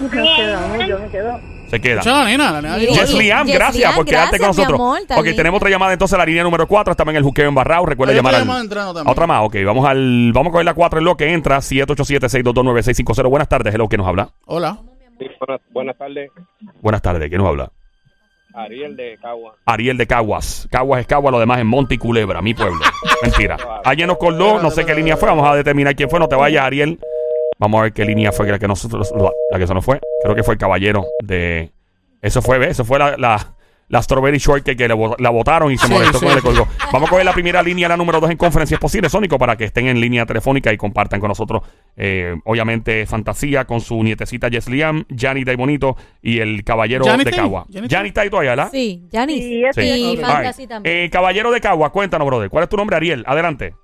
Yo 0.01 0.99
me 0.99 1.09
quedo. 1.11 1.41
Se 1.71 1.81
queda. 1.81 2.01
Escucha 2.01 2.19
la 2.19 2.25
nena, 2.25 2.51
la 2.53 2.63
nena 2.63 2.75
Sí. 2.75 2.81
dijo 2.81 2.93
Yes, 2.95 3.03
eso. 3.05 3.13
Yeslian, 3.13 3.39
Yeslian, 3.47 3.59
gracias 3.59 3.95
por 3.97 4.05
quedarte 4.05 4.39
con 4.39 4.47
gracias, 4.47 4.57
mi 4.57 4.63
nosotros. 4.73 4.81
amor, 4.81 5.07
tan 5.07 5.19
ok, 5.19 5.25
linda. 5.25 5.37
tenemos 5.37 5.59
otra 5.59 5.71
llamada 5.71 5.93
entonces, 5.93 6.19
la 6.19 6.27
línea 6.27 6.43
número 6.43 6.67
4. 6.67 6.91
Estamos 6.91 7.13
en 7.13 7.17
el 7.19 7.23
juqueo 7.23 7.49
en 7.49 7.55
Barrao. 7.55 7.87
Recuerda 7.87 8.13
Hay 8.13 8.19
otra 8.19 8.23
llamar 8.31 8.35
al- 8.35 8.47
llamada 8.47 8.61
entrando 8.63 8.95
también. 8.95 9.09
a 9.09 9.13
otra 9.13 9.27
más. 9.27 9.43
Ok, 9.45 9.57
vamos 9.65 9.87
al 9.89 10.33
vamos 10.35 10.51
a 10.51 10.53
coger 10.53 10.65
la 10.67 10.75
4 10.75 10.99
en 10.99 11.05
lo 11.05 11.17
que 11.17 11.33
entra. 11.33 11.61
787-622-9650. 11.61 13.29
Buenas 13.29 13.49
tardes. 13.49 13.75
Hello, 13.75 13.89
¿quién 13.89 14.01
nos 14.01 14.09
habla? 14.09 14.31
Hola. 14.47 14.79
Sí, 15.19 15.27
buenas, 15.39 15.61
buenas 15.71 15.97
tardes, 15.99 16.31
Buenas 16.81 17.03
tardes. 17.03 17.29
¿Quién 17.29 17.41
nos 17.41 17.49
habla? 17.49 17.71
Ariel 18.53 18.97
de 18.97 19.17
Cagua. 19.23 19.55
Ariel 19.65 19.97
de 19.97 20.07
Caguas. 20.09 20.67
Caguas 20.73 21.01
es 21.03 21.07
Caguas, 21.07 21.31
lo 21.31 21.39
demás 21.39 21.61
es 21.61 21.65
Monte 21.65 21.95
y 21.95 21.99
Culebra, 21.99 22.43
mi 22.43 22.53
pueblo. 22.53 22.81
Mentira. 23.23 23.57
Alguien 23.85 24.09
nos 24.09 24.19
coló, 24.19 24.61
no 24.61 24.71
sé 24.71 24.85
qué 24.85 24.93
línea 24.95 25.17
fue, 25.17 25.29
vamos 25.29 25.49
a 25.49 25.55
determinar 25.55 25.95
quién 25.95 26.11
fue, 26.11 26.19
no 26.19 26.27
te 26.27 26.35
vayas, 26.35 26.65
Ariel. 26.65 26.99
Vamos 27.61 27.79
a 27.79 27.83
ver 27.85 27.93
qué 27.93 28.05
línea 28.05 28.33
fue 28.33 28.49
la 28.51 28.59
que 28.59 28.67
nosotros, 28.67 29.13
la, 29.17 29.31
la 29.53 29.59
que 29.59 29.67
se 29.67 29.75
nos 29.75 29.85
fue. 29.85 30.01
Creo 30.25 30.35
que 30.35 30.43
fue 30.43 30.55
el 30.55 30.59
caballero 30.59 31.05
de. 31.23 31.71
Eso 32.23 32.43
fue, 32.43 32.59
¿ves? 32.59 32.71
Eso 32.71 32.85
fue 32.85 32.99
la, 32.99 33.17
la, 33.19 33.55
la 33.89 34.03
Strawberry 34.03 34.39
Shortcake 34.39 34.77
que 34.79 34.89
le 34.89 34.95
la 35.19 35.31
votaron 35.31 35.71
y 35.73 35.77
se 35.79 35.87
Sí, 35.87 35.93
molestó 35.93 36.19
sí. 36.21 36.27
con 36.27 36.35
el 36.37 36.43
colgó. 36.43 36.67
Vamos 36.93 37.09
a 37.09 37.11
coger 37.11 37.25
la 37.25 37.33
primera 37.35 37.63
línea, 37.63 37.89
la 37.89 37.97
número 37.97 38.19
2 38.21 38.31
en 38.31 38.37
conferencia, 38.39 38.77
es 38.77 38.81
posible, 38.81 39.09
Sónico, 39.11 39.39
para 39.39 39.57
que 39.57 39.65
estén 39.65 39.89
en 39.89 40.01
línea 40.01 40.25
telefónica 40.27 40.73
y 40.73 40.77
compartan 40.79 41.21
con 41.21 41.29
nosotros. 41.29 41.63
eh, 41.97 42.35
obviamente, 42.47 43.05
Fantasía 43.07 43.65
con 43.67 43.81
su 43.83 44.03
nietecita 44.03 44.49
Yesliam, 44.49 45.05
Jani 45.15 45.45
Day 45.45 45.57
Bonito 45.57 45.97
y 46.23 46.39
el 46.41 46.65
caballero 46.65 47.05
¿Jani 47.05 47.25
de? 47.25 47.31
Cagua. 47.31 47.67
¿Jani 47.73 47.87
está 47.87 47.97
Jani 47.97 48.09
está 48.09 48.21
ahí 48.23 48.31
todavía, 48.31 48.51
¿verdad? 48.53 48.69
Sí, 48.73 49.07
Janice. 49.13 49.71
Sí. 49.75 49.81
Y 49.83 50.17
Fantasy 50.19 50.63
right. 50.63 50.71
también. 50.71 50.97
Eh, 51.05 51.11
caballero 51.11 51.51
de 51.51 51.61
Cagua, 51.61 51.91
cuéntanos, 51.91 52.27
brother. 52.27 52.49
¿Cuál 52.49 52.63
es 52.65 52.69
tu 52.71 52.77
nombre, 52.77 52.97
Ariel? 52.97 53.25
Adelante. 53.27 53.75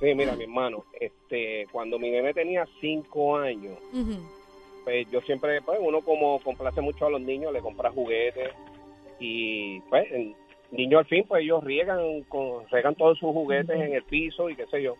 Sí, 0.00 0.14
mira, 0.14 0.36
mi 0.36 0.44
hermano, 0.44 0.84
este, 1.00 1.66
cuando 1.72 1.98
mi 1.98 2.10
nene 2.10 2.34
tenía 2.34 2.66
cinco 2.80 3.36
años, 3.36 3.78
pues 4.84 5.10
yo 5.10 5.20
siempre, 5.22 5.62
pues 5.62 5.78
uno 5.80 6.02
como 6.02 6.38
complace 6.40 6.80
mucho 6.80 7.06
a 7.06 7.10
los 7.10 7.20
niños, 7.20 7.52
le 7.52 7.60
compra 7.60 7.90
juguetes 7.90 8.50
y 9.18 9.80
pues 9.82 10.10
el 10.12 10.34
niño 10.70 10.98
al 10.98 11.06
fin, 11.06 11.24
pues 11.26 11.42
ellos 11.42 11.64
riegan, 11.64 12.22
con, 12.24 12.68
riegan 12.70 12.94
todos 12.94 13.18
sus 13.18 13.30
juguetes 13.30 13.74
en 13.74 13.94
el 13.94 14.02
piso 14.02 14.50
y 14.50 14.56
qué 14.56 14.66
sé 14.66 14.82
yo. 14.82 14.96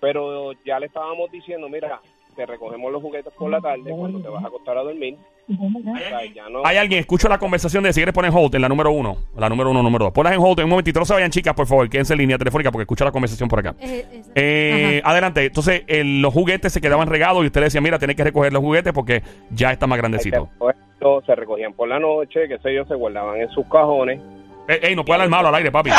Pero 0.00 0.52
ya 0.64 0.78
le 0.78 0.86
estábamos 0.86 1.30
diciendo, 1.30 1.68
mira, 1.68 2.00
te 2.36 2.46
recogemos 2.46 2.90
los 2.92 3.02
juguetes 3.02 3.32
por 3.34 3.50
la 3.50 3.60
tarde 3.60 3.90
cuando 3.90 4.20
te 4.20 4.28
vas 4.28 4.42
a 4.44 4.46
acostar 4.48 4.78
a 4.78 4.82
dormir. 4.82 5.16
O 5.48 5.98
sea, 5.98 6.20
ya 6.34 6.48
no, 6.48 6.64
Hay 6.64 6.76
alguien, 6.76 7.00
escucho 7.00 7.28
la 7.28 7.38
conversación 7.38 7.84
de 7.84 7.92
si 7.92 8.00
quieres 8.00 8.14
poner 8.14 8.30
hold 8.34 8.54
en 8.54 8.62
la 8.62 8.68
número 8.68 8.90
uno. 8.92 9.16
La 9.36 9.48
número 9.48 9.70
uno, 9.70 9.82
número 9.82 10.06
dos. 10.06 10.14
Ponlas 10.14 10.34
en 10.34 10.40
hold 10.40 10.58
en 10.60 10.64
un 10.64 10.70
momentito. 10.70 10.98
No 11.00 11.04
se 11.06 11.14
vayan, 11.14 11.30
chicas, 11.30 11.54
por 11.54 11.66
favor. 11.66 11.88
Quédense 11.90 12.14
en 12.14 12.18
línea 12.20 12.38
telefónica 12.38 12.70
porque 12.70 12.82
escucho 12.82 13.04
la 13.04 13.12
conversación 13.12 13.48
por 13.48 13.58
acá. 13.58 13.74
Eh, 13.80 14.06
eh, 14.10 14.22
Eh, 14.34 15.02
adelante. 15.04 15.44
Entonces, 15.44 15.82
el- 15.88 16.22
los 16.22 16.32
juguetes 16.32 16.72
se 16.72 16.80
quedaban 16.80 17.08
regados 17.08 17.42
y 17.42 17.46
usted 17.46 17.60
decía, 17.62 17.80
mira, 17.80 17.98
tenés 17.98 18.16
que 18.16 18.24
recoger 18.24 18.52
los 18.52 18.62
juguetes 18.62 18.92
porque 18.92 19.22
ya 19.50 19.72
está 19.72 19.86
más 19.86 19.98
grandecito. 19.98 20.48
se 21.26 21.34
recogían 21.34 21.72
por 21.72 21.88
la 21.88 21.98
noche, 21.98 22.46
qué 22.46 22.58
sé 22.60 22.72
yo, 22.74 22.84
se 22.84 22.94
guardaban 22.94 23.40
en 23.40 23.48
sus 23.50 23.66
cajones. 23.66 24.20
Ey, 24.68 24.78
ey, 24.82 24.96
no 24.96 25.04
puede 25.04 25.16
hablar 25.22 25.28
malo 25.30 25.48
al 25.48 25.54
aire, 25.56 25.72
papi. 25.72 25.90
No, 25.90 25.96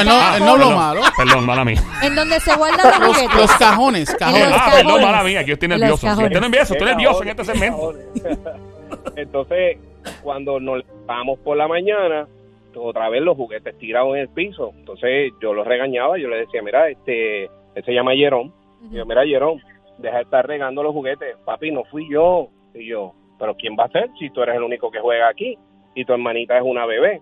él 0.00 0.06
no- 0.06 0.34
él 0.36 0.40
no 0.44 0.50
habló 0.52 0.56
perdón, 0.66 0.74
malo. 0.76 1.00
Perdón, 1.16 1.46
mala 1.46 1.64
mía. 1.64 1.80
En 2.02 2.14
donde 2.16 2.40
se 2.40 2.54
guardan 2.56 2.78
los 2.90 2.98
Los, 2.98 3.16
juguetes. 3.16 3.36
los 3.40 3.52
cajones, 3.56 4.14
cajones. 4.16 4.48
los 4.50 4.58
Ah, 4.60 4.70
perdón, 4.74 5.02
mala 5.02 5.22
mía, 5.24 5.40
que 5.40 5.46
yo 5.48 5.52
estoy 5.54 5.68
los 5.68 5.78
nervioso. 5.78 6.06
cajones. 6.06 6.26
Usted 6.28 6.40
no 6.40 6.48
nervioso, 6.48 6.72
estoy 6.74 6.88
nervioso 6.88 7.22
en 7.22 7.28
este 7.28 7.44
segmento. 7.44 7.94
Entonces, 9.16 9.78
cuando 10.22 10.60
nos 10.60 10.78
levantamos 10.84 11.38
por 11.40 11.56
la 11.56 11.68
mañana, 11.68 12.26
otra 12.74 13.08
vez 13.08 13.22
los 13.22 13.36
juguetes 13.36 13.76
tirados 13.78 14.14
en 14.16 14.22
el 14.22 14.28
piso. 14.28 14.72
Entonces, 14.76 15.32
yo 15.40 15.52
los 15.54 15.66
regañaba, 15.66 16.18
yo 16.18 16.28
le 16.28 16.38
decía, 16.38 16.62
mira, 16.62 16.88
este, 16.88 17.44
él 17.44 17.84
se 17.84 17.92
llama 17.92 18.12
Jerón. 18.14 18.52
Y 18.90 18.96
yo, 18.96 19.06
mira, 19.06 19.24
Jerón, 19.24 19.60
deja 19.98 20.16
de 20.16 20.22
estar 20.22 20.46
regando 20.46 20.82
los 20.82 20.92
juguetes. 20.92 21.36
Papi, 21.44 21.70
no 21.70 21.84
fui 21.84 22.08
yo. 22.10 22.48
Y 22.74 22.88
yo, 22.88 23.12
pero 23.38 23.54
¿quién 23.56 23.76
va 23.78 23.84
a 23.84 23.88
ser 23.90 24.08
si 24.18 24.30
tú 24.30 24.42
eres 24.42 24.56
el 24.56 24.62
único 24.62 24.90
que 24.90 25.00
juega 25.00 25.28
aquí? 25.28 25.58
Y 25.94 26.04
tu 26.04 26.12
hermanita 26.12 26.56
es 26.56 26.62
una 26.64 26.86
bebé. 26.86 27.20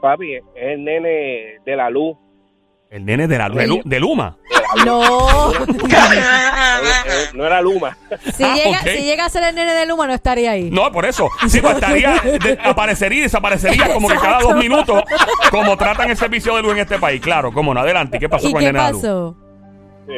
Papi, 0.00 0.34
es 0.34 0.42
el 0.56 0.84
nene 0.84 1.58
de 1.64 1.76
la 1.76 1.90
luz. 1.90 2.16
El 2.90 3.04
nene 3.04 3.26
de, 3.26 3.38
la, 3.38 3.48
de, 3.48 3.66
Lu- 3.66 3.80
de 3.84 3.98
Luma. 4.00 4.36
No. 4.86 5.50
Eh, 7.06 7.26
no 7.34 7.46
era 7.46 7.60
Luma. 7.60 7.96
si, 8.32 8.44
Ah, 8.44 8.54
llega, 8.54 8.78
si 8.80 9.04
llega 9.04 9.24
a 9.26 9.28
ser 9.28 9.42
el 9.44 9.54
nene 9.54 9.72
de 9.74 9.86
Luma, 9.86 10.06
no 10.06 10.12
estaría 10.14 10.52
ahí. 10.52 10.70
No, 10.70 10.90
por 10.92 11.04
eso. 11.04 11.28
Sí, 11.48 11.60
pues 11.60 11.74
estaría, 11.74 12.12
de- 12.20 12.58
aparecería 12.62 13.18
y 13.18 13.22
desaparecería 13.22 13.92
como 13.92 14.08
que 14.08 14.14
cada 14.16 14.40
dos 14.40 14.56
minutos, 14.56 15.02
como 15.50 15.76
tratan 15.76 16.10
el 16.10 16.16
servicio 16.16 16.54
de 16.56 16.62
luz 16.62 16.72
en 16.72 16.78
este 16.78 16.98
país. 16.98 17.20
Claro, 17.20 17.52
cómo 17.52 17.72
no. 17.74 17.80
Adelante. 17.80 18.16
¿Y 18.16 18.20
qué 18.20 18.28
pasó 18.28 18.48
¿Y 18.48 18.52
con 18.52 18.60
qué 18.60 18.66
el 18.68 18.72
nene 18.72 18.84
de 18.86 18.92
la 18.92 18.92
luz? 18.92 19.02
pasó? 19.02 19.36
Sí. 20.06 20.12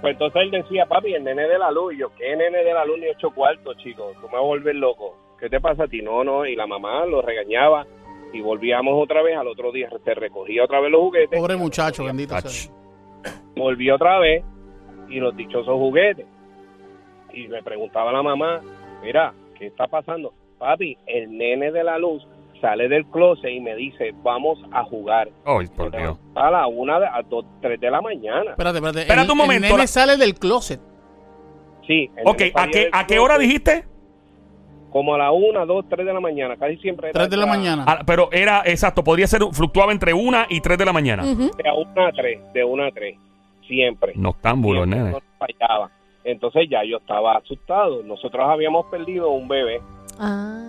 Pues 0.00 0.12
entonces 0.12 0.42
él 0.42 0.50
decía, 0.50 0.86
papi, 0.86 1.14
el 1.14 1.24
nene 1.24 1.42
de 1.48 1.58
la 1.58 1.70
luz. 1.70 1.94
Y 1.94 1.98
yo, 1.98 2.08
¿qué 2.16 2.36
nene 2.36 2.58
de 2.64 2.74
la 2.74 2.84
luz 2.84 2.98
ni 2.98 3.08
ocho 3.08 3.30
cuartos, 3.30 3.76
chicos? 3.78 4.12
Tú 4.20 4.26
me 4.28 4.32
vas 4.34 4.40
a 4.42 4.46
volver 4.46 4.74
loco. 4.76 5.16
¿Qué 5.40 5.48
te 5.48 5.60
pasa 5.60 5.84
a 5.84 5.88
ti? 5.88 6.00
No, 6.02 6.24
no. 6.24 6.46
Y 6.46 6.56
la 6.56 6.66
mamá 6.66 7.04
lo 7.06 7.22
regañaba. 7.22 7.86
Y 8.32 8.40
volvíamos 8.40 8.94
otra 9.02 9.22
vez. 9.22 9.36
Al 9.36 9.48
otro 9.48 9.70
día 9.72 9.88
te 10.04 10.14
recogía 10.14 10.64
otra 10.64 10.80
vez 10.80 10.90
los 10.90 11.00
juguetes. 11.02 11.38
Pobre 11.38 11.56
muchacho, 11.56 12.04
bendito 12.04 12.34
Ach. 12.34 12.44
sea. 12.46 12.72
Volví 13.56 13.90
otra 13.90 14.18
vez. 14.18 14.44
Y 15.08 15.20
los 15.20 15.36
dichosos 15.36 15.74
juguetes. 15.74 16.26
Y 17.32 17.48
le 17.48 17.62
preguntaba 17.62 18.10
a 18.10 18.12
la 18.12 18.22
mamá, 18.22 18.60
mira, 19.02 19.34
¿qué 19.58 19.66
está 19.66 19.86
pasando? 19.86 20.32
Papi, 20.58 20.96
el 21.06 21.36
nene 21.36 21.72
de 21.72 21.82
la 21.84 21.98
luz 21.98 22.26
sale 22.60 22.88
del 22.88 23.04
closet 23.06 23.50
y 23.50 23.60
me 23.60 23.74
dice, 23.74 24.14
vamos 24.22 24.58
a 24.72 24.84
jugar. 24.84 25.28
Ay, 25.44 25.66
por 25.76 25.90
Dios. 25.94 26.18
A 26.34 26.50
la 26.50 26.66
una, 26.66 26.98
de- 27.00 27.06
a 27.06 27.20
dos, 27.28 27.44
tres 27.60 27.78
de 27.80 27.90
la 27.90 28.00
mañana. 28.00 28.52
Espérate, 28.52 28.78
espérate. 28.78 29.00
Espérate 29.02 29.24
El- 29.26 29.30
un 29.32 29.36
momento, 29.36 29.64
El 29.66 29.72
nene 29.72 29.78
la- 29.82 29.86
sale 29.86 30.16
del 30.16 30.34
closet. 30.34 30.80
Sí. 31.86 32.08
el 32.16 32.22
Ok, 32.26 32.42
¿a 32.54 32.66
qué, 32.68 32.88
¿a 32.90 33.06
qué 33.06 33.18
hora 33.18 33.36
dijiste? 33.36 33.84
Como 34.94 35.12
a 35.12 35.18
la 35.18 35.32
una, 35.32 35.64
dos, 35.64 35.84
tres 35.88 36.06
de 36.06 36.12
la 36.12 36.20
mañana, 36.20 36.56
casi 36.56 36.76
siempre. 36.76 37.08
era 37.10 37.18
3 37.18 37.30
de 37.30 37.36
la 37.36 37.46
mañana. 37.46 37.84
Ah, 37.84 38.04
pero 38.06 38.28
era, 38.30 38.62
exacto, 38.64 39.02
podría 39.02 39.26
ser, 39.26 39.42
fluctuaba 39.50 39.90
entre 39.90 40.14
una 40.14 40.46
y 40.48 40.60
tres 40.60 40.78
de 40.78 40.84
la 40.84 40.92
mañana. 40.92 41.24
De 41.24 41.36
una 41.36 42.06
a 42.06 42.12
tres, 42.12 42.38
de 42.52 42.62
una 42.62 42.86
a 42.86 42.90
tres, 42.92 43.16
siempre. 43.66 44.12
Noctámbulo, 44.14 44.84
Siempre, 44.84 45.00
nene. 45.00 45.10
no 45.10 45.20
fallaba. 45.36 45.90
Entonces 46.22 46.68
ya 46.70 46.84
yo 46.84 46.98
estaba 46.98 47.36
asustado. 47.38 48.04
Nosotros 48.04 48.46
habíamos 48.48 48.86
perdido 48.86 49.30
un 49.30 49.48
bebé. 49.48 49.80
Ah. 50.16 50.62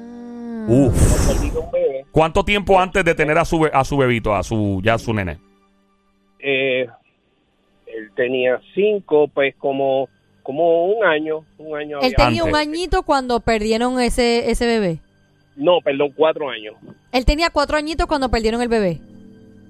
Uf. 0.69 1.27
Perdido 1.27 1.61
un 1.61 1.71
bebé. 1.71 2.05
¿Cuánto 2.11 2.43
tiempo 2.43 2.79
antes 2.79 3.05
de 3.05 3.13
tener 3.13 3.37
a 3.37 3.45
su, 3.45 3.63
a 3.71 3.83
su 3.83 3.95
bebito, 3.95 4.33
a 4.33 4.41
su, 4.41 4.81
ya 4.83 4.97
su 4.97 5.13
nene? 5.13 5.37
Eh, 6.39 6.87
él 7.85 8.11
tenía 8.15 8.59
cinco, 8.73 9.27
pues 9.27 9.53
como, 9.57 10.09
como 10.45 10.85
un 10.85 11.03
año. 11.03 11.43
Un 11.57 11.75
año 11.77 11.99
Él 11.99 12.13
había- 12.15 12.27
tenía 12.27 12.43
un 12.45 12.55
añito 12.55 13.03
cuando 13.03 13.39
perdieron 13.41 13.99
ese, 13.99 14.49
ese 14.51 14.65
bebé. 14.65 14.99
No, 15.57 15.79
perdón, 15.83 16.11
cuatro 16.15 16.49
años. 16.49 16.75
Él 17.11 17.25
tenía 17.25 17.49
cuatro 17.49 17.75
añitos 17.77 18.05
cuando 18.05 18.29
perdieron 18.29 18.61
el 18.61 18.69
bebé. 18.69 18.99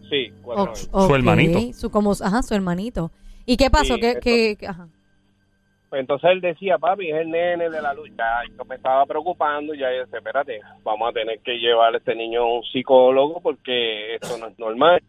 Sí, 0.10 0.32
cuatro 0.44 0.66
años. 0.66 0.90
ok. 0.92 1.12
hermanito. 1.16 1.74
Su, 1.74 1.90
como, 1.90 2.12
ajá, 2.12 2.44
su 2.44 2.54
hermanito. 2.54 3.10
¿Y 3.46 3.58
qué 3.58 3.70
pasó? 3.70 3.96
Sí, 3.96 4.00
¿Qué, 4.02 4.10
eso. 4.12 4.20
qué- 4.22 4.58
qué- 4.60 4.68
ajá. 4.68 4.88
Pues 5.90 6.02
entonces 6.02 6.30
él 6.32 6.42
decía, 6.42 6.78
papi, 6.78 7.10
es 7.10 7.16
el 7.22 7.30
nene 7.32 7.70
de 7.70 7.82
la 7.82 7.94
luz. 7.94 8.10
Ya 8.18 8.42
yo 8.58 8.66
me 8.66 8.76
estaba 8.76 9.06
preocupando 9.06 9.74
y 9.74 9.80
ya 9.80 9.92
yo 9.94 10.00
decía, 10.02 10.18
espérate, 10.18 10.60
vamos 10.84 11.10
a 11.10 11.14
tener 11.14 11.40
que 11.40 11.54
llevar 11.54 11.94
a 11.94 11.98
este 11.98 12.16
niño 12.16 12.42
a 12.42 12.56
un 12.58 12.64
psicólogo 12.64 13.40
porque 13.42 14.16
esto 14.16 14.38
no 14.40 14.48
es 14.48 14.60
normal. 14.60 15.02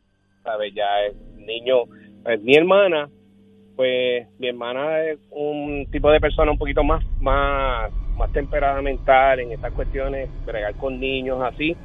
¿Sabes? 0.44 0.72
Ya 0.74 0.85
el 1.09 1.44
niño, 1.44 1.85
es 2.26 2.40
mi 2.42 2.55
hermana, 2.55 3.09
pues 3.76 4.26
mi 4.38 4.48
hermana 4.48 5.04
es 5.04 5.18
un 5.30 5.86
tipo 5.92 6.10
de 6.10 6.20
persona 6.20 6.50
un 6.52 6.58
poquito 6.58 6.82
más, 6.82 7.04
más, 7.20 7.92
más 8.16 8.32
temperamental 8.32 9.40
en 9.40 9.52
estas 9.52 9.72
cuestiones, 9.72 10.30
bregar 10.46 10.74
con 10.76 10.98
niños 10.98 11.40
así, 11.42 11.76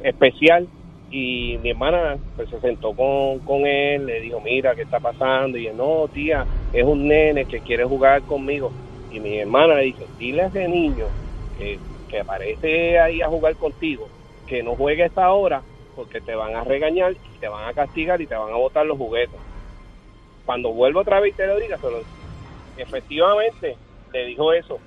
especial. 0.00 0.68
Y 1.10 1.58
mi 1.58 1.70
hermana 1.70 2.18
pues, 2.36 2.48
se 2.48 2.60
sentó 2.60 2.94
con, 2.94 3.40
con 3.40 3.66
él, 3.66 4.06
le 4.06 4.20
dijo, 4.20 4.40
mira, 4.40 4.74
¿qué 4.74 4.82
está 4.82 5.00
pasando? 5.00 5.58
Y 5.58 5.66
él, 5.66 5.76
no, 5.76 6.08
tía, 6.08 6.46
es 6.72 6.84
un 6.84 7.06
nene 7.06 7.44
que 7.46 7.60
quiere 7.60 7.84
jugar 7.84 8.22
conmigo. 8.24 8.72
Y 9.10 9.20
mi 9.20 9.38
hermana 9.38 9.74
le 9.74 9.84
dice, 9.84 10.06
dile 10.18 10.42
a 10.42 10.46
ese 10.46 10.66
niño 10.68 11.06
que, 11.58 11.78
que 12.08 12.20
aparece 12.20 12.98
ahí 12.98 13.20
a 13.20 13.28
jugar 13.28 13.56
contigo, 13.56 14.08
que 14.46 14.62
no 14.62 14.74
juegue 14.76 15.02
a 15.02 15.06
esta 15.06 15.30
hora 15.32 15.62
porque 15.94 16.22
te 16.22 16.34
van 16.34 16.56
a 16.56 16.64
regañar, 16.64 17.12
y 17.12 17.38
te 17.38 17.48
van 17.48 17.68
a 17.68 17.74
castigar 17.74 18.20
y 18.22 18.26
te 18.26 18.34
van 18.34 18.52
a 18.52 18.56
botar 18.56 18.86
los 18.86 18.96
juguetes. 18.96 19.38
Cuando 20.44 20.72
vuelva 20.72 21.02
otra 21.02 21.20
vez 21.20 21.32
y 21.34 21.36
te 21.36 21.46
lo 21.46 21.58
diga, 21.58 21.78
se 21.78 21.90
lo- 21.90 22.02
efectivamente 22.76 23.76
le 24.12 24.26
dijo 24.26 24.52
eso. 24.52 24.78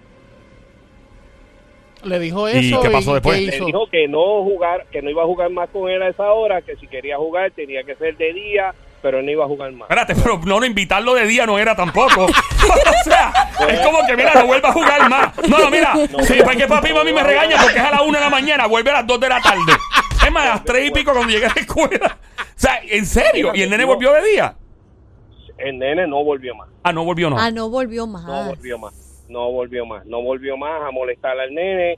Le 2.03 2.19
dijo 2.19 2.47
¿Y 2.49 2.69
eso. 2.69 2.81
qué 2.81 2.89
pasó 2.89 3.13
después? 3.13 3.39
¿qué 3.49 3.59
Le 3.59 3.65
dijo 3.65 3.87
que 3.89 4.07
no 4.07 4.43
jugar, 4.43 4.85
que 4.91 5.01
no 5.01 5.09
iba 5.09 5.23
a 5.23 5.25
jugar 5.25 5.49
más 5.49 5.69
con 5.69 5.89
él 5.89 6.01
a 6.03 6.09
esa 6.09 6.31
hora, 6.31 6.61
que 6.61 6.75
si 6.75 6.87
quería 6.87 7.17
jugar 7.17 7.51
tenía 7.51 7.83
que 7.83 7.95
ser 7.95 8.15
de 8.17 8.31
día, 8.33 8.75
pero 9.01 9.19
él 9.19 9.25
no 9.25 9.31
iba 9.31 9.45
a 9.45 9.47
jugar 9.47 9.71
más. 9.71 9.89
Espérate, 9.89 10.13
pero 10.15 10.39
no, 10.45 10.59
no, 10.59 10.65
invitarlo 10.65 11.15
de 11.15 11.25
día 11.25 11.47
no 11.47 11.57
era 11.57 11.75
tampoco. 11.75 12.25
o 12.25 13.03
sea, 13.03 13.33
es 13.67 13.79
como 13.79 14.05
que, 14.05 14.15
mira, 14.15 14.33
no 14.35 14.45
vuelva 14.45 14.69
a 14.69 14.73
jugar 14.73 15.09
más. 15.09 15.47
No, 15.47 15.57
no, 15.57 15.71
mira, 15.71 15.93
sí, 16.23 16.39
porque 16.43 16.67
papi 16.67 16.89
y 16.89 16.93
mami 16.93 17.13
me 17.13 17.23
regañan 17.23 17.59
porque 17.61 17.79
es 17.79 17.85
a 17.85 17.91
la 17.91 18.01
una 18.03 18.19
de 18.19 18.25
la 18.25 18.29
mañana, 18.29 18.67
vuelve 18.67 18.91
a 18.91 18.93
las 18.93 19.07
dos 19.07 19.19
de 19.19 19.29
la 19.29 19.41
tarde. 19.41 19.73
Es 20.23 20.31
más, 20.31 20.45
a 20.45 20.49
las 20.49 20.63
tres 20.63 20.87
y 20.87 20.91
pico 20.91 21.11
cuando 21.11 21.31
llegué 21.31 21.45
a 21.45 21.53
la 21.55 21.61
escuela. 21.61 22.17
O 22.39 22.43
sea, 22.55 22.81
¿en 22.83 23.05
serio? 23.05 23.51
¿Y 23.55 23.63
el 23.63 23.69
nene 23.69 23.85
volvió 23.85 24.11
de 24.13 24.21
día? 24.29 24.55
El 25.57 25.79
nene 25.79 26.07
no 26.07 26.23
volvió 26.23 26.53
más. 26.55 26.69
Ah, 26.83 26.91
no 26.91 27.05
volvió, 27.05 27.29
no. 27.29 27.37
Ah, 27.37 27.51
no 27.51 27.69
volvió 27.69 28.05
más. 28.05 28.25
No 28.25 28.45
volvió 28.45 28.77
más, 28.77 29.25
no 29.27 29.51
volvió 29.51 29.85
más, 29.85 30.05
no 30.05 30.21
volvió 30.21 30.57
más 30.57 30.81
a 30.83 30.91
molestar 30.91 31.39
al 31.39 31.53
nene 31.53 31.97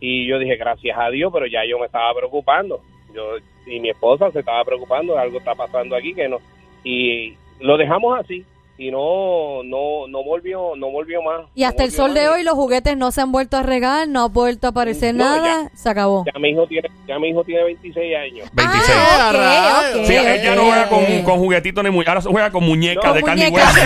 y 0.00 0.26
yo 0.28 0.38
dije 0.38 0.56
gracias 0.56 0.96
a 0.98 1.10
Dios, 1.10 1.32
pero 1.32 1.46
ya 1.46 1.64
yo 1.68 1.78
me 1.78 1.86
estaba 1.86 2.14
preocupando, 2.14 2.80
yo 3.12 3.36
y 3.66 3.80
mi 3.80 3.90
esposa 3.90 4.30
se 4.30 4.40
estaba 4.40 4.64
preocupando, 4.64 5.18
algo 5.18 5.38
está 5.38 5.54
pasando 5.54 5.96
aquí 5.96 6.14
que 6.14 6.28
no 6.28 6.38
y 6.84 7.36
lo 7.60 7.76
dejamos 7.76 8.18
así 8.18 8.44
y 8.78 8.92
no, 8.92 9.64
no, 9.64 10.06
no 10.08 10.22
volvió, 10.22 10.76
no 10.76 10.90
volvió 10.90 11.20
más. 11.20 11.46
Y 11.56 11.64
hasta 11.64 11.82
el 11.82 11.90
sol 11.90 12.14
de 12.14 12.28
hoy 12.28 12.44
los 12.44 12.54
juguetes 12.54 12.96
no 12.96 13.10
se 13.10 13.20
han 13.20 13.32
vuelto 13.32 13.56
a 13.56 13.64
regar, 13.64 14.06
no 14.06 14.22
ha 14.22 14.28
vuelto 14.28 14.68
a 14.68 14.70
aparecer 14.70 15.16
nada, 15.16 15.68
se 15.74 15.88
acabó. 15.88 16.24
Ya 16.32 16.38
mi 16.38 16.50
hijo 16.50 16.64
tiene, 16.68 16.88
ya 17.08 17.18
mi 17.18 17.30
hijo 17.30 17.42
tiene 17.42 17.64
26 17.64 18.16
años. 18.16 18.48
26. 18.52 18.96
Ah, 18.96 19.82
sí, 20.06 20.16
okay, 20.16 20.42
ya 20.44 20.54
no 20.54 20.62
juega 20.62 20.88
con, 20.88 21.04
con 21.24 21.38
juguetitos 21.40 21.82
ni 21.82 21.90
muñecas, 21.90 22.24
ahora 22.24 22.30
juega 22.30 22.52
con 22.52 22.64
muñecas 22.64 23.14
de 23.14 23.22
carne 23.24 23.48
y 23.48 23.52
hueso. 23.52 23.74
de 23.74 23.82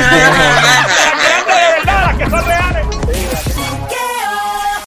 verdad, 1.78 2.18
que 2.18 2.30
son 2.30 2.44
reales. 2.44 3.46